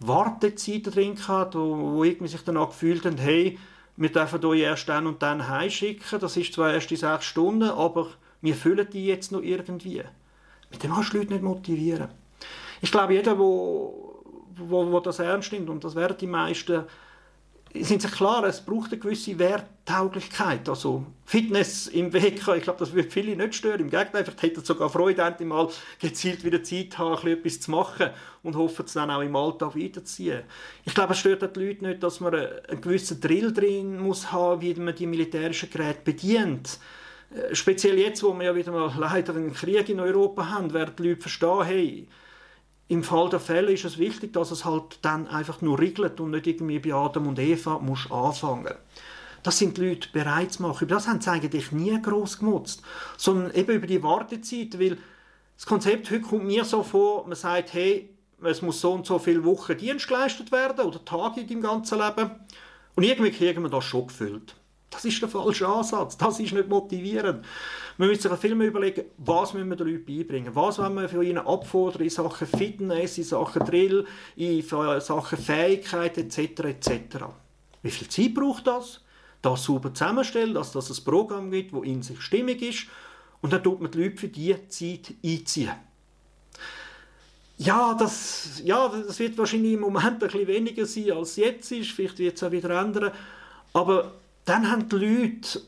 Wartezeiten 0.00 0.92
drin 0.92 1.28
hat, 1.28 1.54
wo, 1.54 1.76
wo 1.76 2.04
irgendwie 2.04 2.28
sich 2.28 2.42
danach 2.42 2.68
gefühlt 2.68 3.04
haben, 3.04 3.18
hey, 3.18 3.58
wir 3.96 4.12
dürfen 4.12 4.44
euch 4.44 4.60
erst 4.60 4.88
dann 4.88 5.06
und 5.06 5.22
dann 5.22 5.48
heimschicken, 5.48 6.20
das 6.20 6.36
ist 6.36 6.52
zwar 6.52 6.72
erst 6.72 6.90
in 6.90 6.98
sechs 6.98 7.24
Stunden, 7.24 7.70
aber 7.70 8.08
wir 8.42 8.54
füllen 8.54 8.88
die 8.92 9.06
jetzt 9.06 9.32
noch 9.32 9.42
irgendwie. 9.42 10.02
Mit 10.70 10.82
dem 10.82 10.92
kannst 10.92 11.12
du 11.12 11.18
Leute 11.18 11.32
nicht 11.32 11.42
motivieren. 11.42 12.08
Ich 12.82 12.90
glaube, 12.90 13.14
jeder, 13.14 13.38
wo, 13.38 14.22
wo, 14.56 14.90
wo 14.92 15.00
das 15.00 15.18
ernst 15.18 15.52
nimmt, 15.52 15.70
und 15.70 15.82
das 15.82 15.94
werden 15.94 16.16
die 16.18 16.26
meisten, 16.26 16.84
sind 17.84 18.02
sich 18.02 18.10
klar, 18.12 18.44
es 18.44 18.60
braucht 18.60 18.92
eine 18.92 19.00
gewisse 19.00 19.38
Werttauglichkeit. 19.38 20.68
Also 20.68 21.04
Fitness 21.24 21.86
im 21.88 22.12
Weg, 22.12 22.36
ich 22.36 22.62
glaube, 22.62 22.78
das 22.78 22.92
würde 22.92 23.10
viele 23.10 23.36
nicht 23.36 23.54
stören. 23.54 23.80
Im 23.80 23.90
Gegenteil, 23.90 24.24
vielleicht 24.24 24.42
hätten 24.42 24.60
sie 24.60 24.66
sogar 24.66 24.90
Freude, 24.90 25.22
endlich 25.22 25.48
mal 25.48 25.68
gezielt 26.00 26.44
wieder 26.44 26.62
Zeit 26.62 26.96
haben, 26.98 27.26
etwas 27.26 27.60
zu 27.60 27.70
machen 27.70 28.10
und 28.42 28.56
hoffen 28.56 28.84
es 28.86 28.92
dann 28.92 29.10
auch 29.10 29.22
im 29.22 29.34
Alltag 29.34 29.74
weiterzuziehen. 29.76 30.42
Ich 30.84 30.94
glaube, 30.94 31.14
es 31.14 31.18
stört 31.18 31.56
die 31.56 31.60
Leute 31.64 31.84
nicht, 31.84 32.02
dass 32.02 32.20
man 32.20 32.34
einen 32.34 32.80
gewissen 32.80 33.20
Drill 33.20 33.52
drin 33.52 33.98
muss 33.98 34.30
haben, 34.30 34.60
wie 34.60 34.74
man 34.74 34.94
die 34.94 35.06
militärischen 35.06 35.70
Geräte 35.70 36.00
bedient. 36.04 36.78
Äh, 37.34 37.54
speziell 37.54 37.98
jetzt, 37.98 38.22
wo 38.22 38.32
wir 38.34 38.44
ja 38.44 38.54
wieder 38.54 38.72
mal 38.72 38.92
leider 38.98 39.34
einen 39.34 39.52
Krieg 39.52 39.88
in 39.88 40.00
Europa 40.00 40.48
haben, 40.48 40.72
werden 40.72 40.94
die 40.98 41.08
Leute 41.08 41.22
verstehen, 41.22 41.64
hey, 41.64 42.08
im 42.88 43.02
Fall 43.02 43.28
der 43.28 43.40
Fälle 43.40 43.72
ist 43.72 43.84
es 43.84 43.98
wichtig, 43.98 44.32
dass 44.32 44.50
es 44.50 44.64
halt 44.64 45.00
dann 45.02 45.26
einfach 45.26 45.60
nur 45.60 45.78
regelt 45.78 46.20
und 46.20 46.30
nicht 46.30 46.46
irgendwie 46.46 46.78
bei 46.78 46.94
Adam 46.94 47.26
und 47.26 47.38
Eva 47.38 47.78
muss 47.78 48.10
anfangen. 48.10 48.74
Das 49.42 49.58
sind 49.58 49.76
die 49.76 49.88
Leute 49.88 50.08
bereit 50.12 50.52
zu 50.52 50.62
machen. 50.62 50.84
Über 50.84 50.96
das 50.96 51.08
haben 51.08 51.20
sie 51.20 51.30
eigentlich 51.30 51.72
nie 51.72 52.00
groß 52.00 52.38
gemutzt, 52.38 52.82
sondern 53.16 53.52
eben 53.54 53.72
über 53.76 53.86
die 53.86 54.02
Wartezeit, 54.02 54.78
weil 54.78 54.98
das 55.56 55.66
Konzept 55.66 56.10
heute 56.10 56.20
kommt 56.20 56.44
mir 56.44 56.64
so 56.64 56.82
vor, 56.82 57.26
man 57.26 57.36
sagt, 57.36 57.72
hey, 57.72 58.10
es 58.42 58.62
muss 58.62 58.80
so 58.80 58.92
und 58.92 59.06
so 59.06 59.18
viele 59.18 59.44
Wochen 59.44 59.76
Dienst 59.76 60.08
geleistet 60.08 60.52
werden 60.52 60.84
oder 60.84 61.04
Tage 61.04 61.44
deinem 61.44 61.62
ganzen 61.62 61.98
Leben 61.98 62.30
und 62.94 63.02
irgendwie 63.02 63.30
kriegen 63.30 63.62
wir 63.62 63.70
das 63.70 63.84
schon 63.84 64.06
gefüllt. 64.06 64.54
Das 64.96 65.04
ist 65.04 65.20
der 65.20 65.28
falsche 65.28 65.68
Ansatz. 65.68 66.16
Das 66.16 66.40
ist 66.40 66.54
nicht 66.54 66.70
motivierend. 66.70 67.44
Man 67.98 68.08
müssen 68.08 68.30
sich 68.30 68.40
viel 68.40 68.54
mehr 68.54 68.68
überlegen, 68.68 69.04
was 69.18 69.52
müssen 69.52 69.68
wir 69.68 69.76
den 69.76 69.88
Leuten 69.88 70.06
beibringen. 70.06 70.54
Was 70.54 70.78
wollen 70.78 70.94
wir 70.94 71.06
für 71.06 71.22
ihnen 71.22 71.46
abfordern 71.46 72.00
in 72.00 72.08
Sachen 72.08 72.46
Fitness, 72.46 73.18
in 73.18 73.24
Sachen 73.24 73.66
Drill, 73.66 74.06
in 74.36 74.62
Sachen 74.62 75.38
Fähigkeit 75.38 76.16
etc. 76.16 76.38
etc. 76.64 76.90
Wie 77.82 77.90
viel 77.90 78.08
Zeit 78.08 78.34
braucht 78.34 78.66
das? 78.66 79.02
Das 79.42 79.64
sauber 79.64 79.92
zusammenstellen, 79.92 80.54
dass 80.54 80.72
das 80.72 80.88
ein 80.88 81.04
Programm 81.04 81.50
gibt, 81.50 81.74
das 81.74 81.82
in 81.82 82.02
sich 82.02 82.22
stimmig 82.22 82.62
ist. 82.62 82.86
Und 83.42 83.52
dann 83.52 83.62
tut 83.62 83.82
man 83.82 83.90
die 83.90 84.02
Leute 84.02 84.16
für 84.16 84.28
diese 84.28 84.66
Zeit 84.68 85.12
einziehen. 85.22 85.72
Ja, 87.58 87.92
das, 87.92 88.62
ja, 88.64 88.88
das 88.88 89.18
wird 89.18 89.36
wahrscheinlich 89.36 89.74
im 89.74 89.80
Moment 89.80 90.06
ein 90.06 90.18
bisschen 90.20 90.46
weniger 90.46 90.86
sein, 90.86 91.12
als 91.12 91.36
jetzt 91.36 91.70
ist. 91.70 91.90
Vielleicht 91.90 92.18
wird 92.18 92.36
es 92.36 92.42
auch 92.42 92.50
wieder 92.50 92.70
ändern. 92.70 93.12
Aber 93.74 94.14
dann 94.46 94.70
haben 94.70 94.88
die 94.88 94.96
Leute 94.96 95.60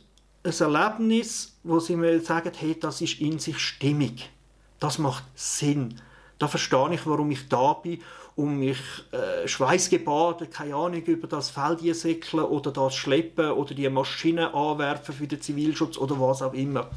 ein 0.44 0.52
Erlebnis, 0.58 1.58
wo 1.64 1.80
sie 1.80 1.96
mir 1.96 2.20
sagen, 2.20 2.52
hey, 2.56 2.78
das 2.78 3.00
ist 3.00 3.20
in 3.20 3.38
sich 3.38 3.58
stimmig. 3.58 4.30
Das 4.78 4.98
macht 4.98 5.24
Sinn. 5.34 6.00
Da 6.38 6.46
verstehe 6.46 6.94
ich, 6.94 7.04
warum 7.04 7.30
ich 7.32 7.48
da 7.48 7.72
bin, 7.72 8.00
um 8.36 8.60
mich 8.60 8.78
äh, 9.10 9.48
schweißgebadet, 9.48 10.52
keine 10.52 10.76
Ahnung, 10.76 11.02
über 11.02 11.26
das 11.26 11.50
Feld 11.50 11.80
säckeln 11.96 12.44
oder 12.44 12.70
das 12.70 12.94
schleppen 12.94 13.50
oder 13.50 13.74
die 13.74 13.88
Maschine 13.88 14.54
anwerfen 14.54 15.12
für 15.12 15.26
den 15.26 15.40
Zivilschutz 15.40 15.98
oder 15.98 16.20
was 16.20 16.40
auch 16.40 16.54
immer. 16.54 16.88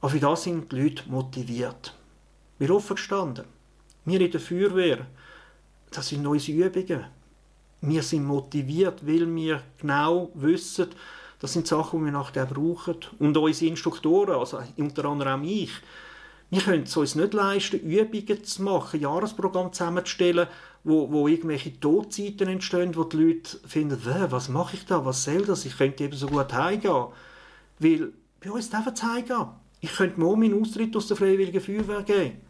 Aber 0.00 0.10
für 0.10 0.18
das 0.18 0.42
sind 0.42 0.72
die 0.72 0.82
Leute 0.82 1.04
motiviert. 1.08 1.94
Wir 2.58 2.74
offen 2.74 2.96
gestanden. 2.96 3.44
Wir 4.04 4.20
in 4.20 4.32
der 4.32 4.40
Feuerwehr, 4.40 5.06
das 5.92 6.08
sind 6.08 6.22
neue 6.24 6.40
Übungen 6.40 7.04
wir 7.80 8.02
sind 8.02 8.24
motiviert, 8.24 9.06
weil 9.06 9.32
wir 9.34 9.62
genau 9.80 10.30
wissen, 10.34 10.88
das 11.40 11.52
sind 11.52 11.66
Sachen, 11.66 12.00
die 12.00 12.06
wir 12.06 12.12
nachher 12.12 12.46
brauchen. 12.46 12.96
Und 13.18 13.36
unsere 13.36 13.70
Instruktoren, 13.70 14.34
also 14.34 14.60
unter 14.76 15.04
anderem 15.04 15.42
auch 15.42 15.46
ich, 15.46 15.70
wir 16.50 16.62
können 16.62 16.84
es 16.84 16.96
uns 16.96 17.14
nicht 17.14 17.34
leisten, 17.34 17.80
Übungen 17.80 18.42
zu 18.42 18.62
machen, 18.62 19.00
Jahresprogramm 19.00 19.72
zusammenzustellen, 19.72 20.48
wo, 20.82 21.10
wo 21.10 21.28
irgendwelche 21.28 21.78
Todzeiten 21.78 22.48
entstehen, 22.48 22.96
wo 22.96 23.04
die 23.04 23.18
Leute 23.18 23.58
finden, 23.66 24.00
was 24.30 24.48
mache 24.48 24.76
ich 24.76 24.86
da, 24.86 25.04
was 25.04 25.24
soll 25.24 25.44
das, 25.44 25.66
ich 25.66 25.76
könnte 25.76 26.04
eben 26.04 26.16
so 26.16 26.26
gut 26.26 26.52
heimgehen. 26.52 27.06
Weil 27.78 28.12
bei 28.40 28.50
uns 28.50 28.70
darf 28.70 28.86
es 28.86 29.02
heimgehen. 29.02 29.48
Ich 29.80 29.94
könnte 29.94 30.18
morgen 30.18 30.40
meinen 30.40 30.60
Austritt 30.60 30.96
aus 30.96 31.06
der 31.06 31.16
Freiwilligen 31.16 31.60
Feuerwehr 31.60 32.02
geben. 32.02 32.40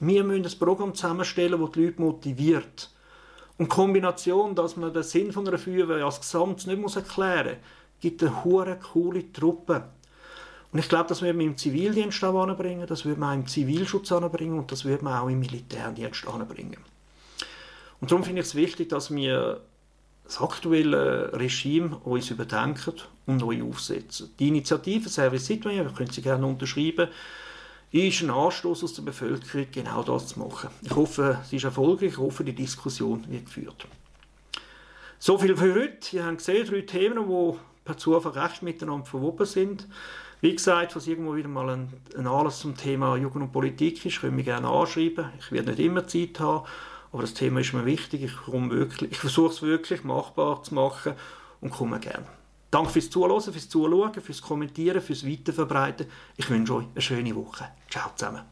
Wir 0.00 0.24
müssen 0.24 0.44
ein 0.44 0.58
Programm 0.58 0.94
zusammenstellen, 0.94 1.60
das 1.60 1.70
die 1.70 1.84
Leute 1.84 2.02
motiviert. 2.02 2.90
Und 3.58 3.66
die 3.66 3.74
Kombination, 3.74 4.54
dass 4.54 4.76
man 4.76 4.92
den 4.92 5.02
Sinn 5.02 5.32
von 5.32 5.46
einer 5.46 5.58
Feuerwehr 5.58 6.04
als 6.04 6.20
Gesamt 6.20 6.66
nicht 6.66 6.80
muss 6.80 6.96
erklären 6.96 7.56
muss, 7.58 8.00
gibt 8.00 8.22
eine 8.22 8.44
hure 8.44 8.78
coole 8.92 9.32
Truppe. 9.32 9.84
Und 10.72 10.78
ich 10.78 10.88
glaube, 10.88 11.08
das 11.08 11.22
wird 11.22 11.36
man 11.36 11.46
im 11.46 11.56
Zivildienst 11.56 12.24
auch 12.24 12.42
anbringen, 12.42 12.86
das 12.86 13.04
wird 13.04 13.18
man 13.18 13.30
auch 13.30 13.34
im 13.34 13.46
Zivilschutz 13.46 14.10
anbringen 14.10 14.58
und 14.58 14.72
das 14.72 14.84
wird 14.84 15.02
man 15.02 15.18
auch 15.18 15.28
im 15.28 15.38
Militärdienst 15.38 16.26
anbringen. 16.26 16.78
Und 18.00 18.10
darum 18.10 18.24
finde 18.24 18.40
ich 18.40 18.48
es 18.48 18.54
wichtig, 18.54 18.88
dass 18.88 19.14
wir 19.14 19.60
das 20.24 20.40
aktuelle 20.40 21.32
Regime 21.34 21.96
uns 22.04 22.30
überdenken 22.30 22.94
und 23.26 23.38
neu 23.38 23.62
aufsetzen. 23.62 24.30
Die 24.38 24.48
Initiative 24.48 25.08
Service 25.08 25.46
Citoyen, 25.46 25.84
wir 25.84 25.92
können 25.92 26.10
sie 26.10 26.22
gerne 26.22 26.46
unterschreiben, 26.46 27.08
ist 27.92 28.22
ein 28.22 28.30
Anstoß 28.30 28.84
aus 28.84 28.94
der 28.94 29.02
Bevölkerung, 29.02 29.66
genau 29.70 30.02
das 30.02 30.28
zu 30.28 30.38
machen. 30.38 30.70
Ich 30.80 30.94
hoffe, 30.96 31.38
es 31.42 31.52
ist 31.52 31.64
erfolgreich, 31.64 32.12
ich 32.12 32.18
hoffe, 32.18 32.42
die 32.42 32.54
Diskussion 32.54 33.24
wird 33.28 33.44
geführt. 33.44 33.86
So 35.18 35.38
viel 35.38 35.56
für 35.56 35.74
heute. 35.74 36.16
Ihr 36.16 36.24
habt 36.24 36.38
gesehen, 36.38 36.66
drei 36.66 36.80
Themen, 36.80 37.28
die 37.28 37.58
per 37.84 37.96
Zufall 37.96 38.32
recht 38.32 38.62
miteinander 38.62 39.04
verwoben 39.04 39.46
sind. 39.46 39.86
Wie 40.40 40.54
gesagt, 40.54 40.96
was 40.96 41.06
irgendwo 41.06 41.36
wieder 41.36 41.48
mal 41.48 41.68
ein, 41.70 41.92
ein 42.16 42.26
Anlass 42.26 42.60
zum 42.60 42.76
Thema 42.76 43.16
Jugend 43.16 43.44
und 43.44 43.52
Politik 43.52 44.04
ist, 44.04 44.20
können 44.20 44.36
wir 44.36 44.44
gerne 44.44 44.68
anschreiben. 44.68 45.26
Ich 45.38 45.52
werde 45.52 45.70
nicht 45.70 45.80
immer 45.80 46.06
Zeit 46.06 46.40
haben, 46.40 46.66
aber 47.12 47.22
das 47.22 47.34
Thema 47.34 47.60
ist 47.60 47.74
mir 47.74 47.84
wichtig. 47.84 48.22
Ich, 48.22 49.02
ich 49.02 49.18
versuche 49.18 49.52
es 49.52 49.62
wirklich 49.62 50.02
machbar 50.02 50.62
zu 50.62 50.74
machen 50.74 51.12
und 51.60 51.70
komme 51.70 52.00
gerne. 52.00 52.26
Danke 52.72 52.90
fürs 52.90 53.10
Zuhören, 53.10 53.42
fürs 53.42 53.68
Zuschauen, 53.68 54.14
fürs 54.14 54.40
Kommentieren, 54.40 55.02
fürs 55.02 55.26
Weiterverbreiten. 55.26 56.06
Ich 56.38 56.48
wünsche 56.48 56.74
euch 56.74 56.86
eine 56.90 57.02
schöne 57.02 57.36
Woche. 57.36 57.68
Ciao 57.90 58.10
zusammen. 58.16 58.51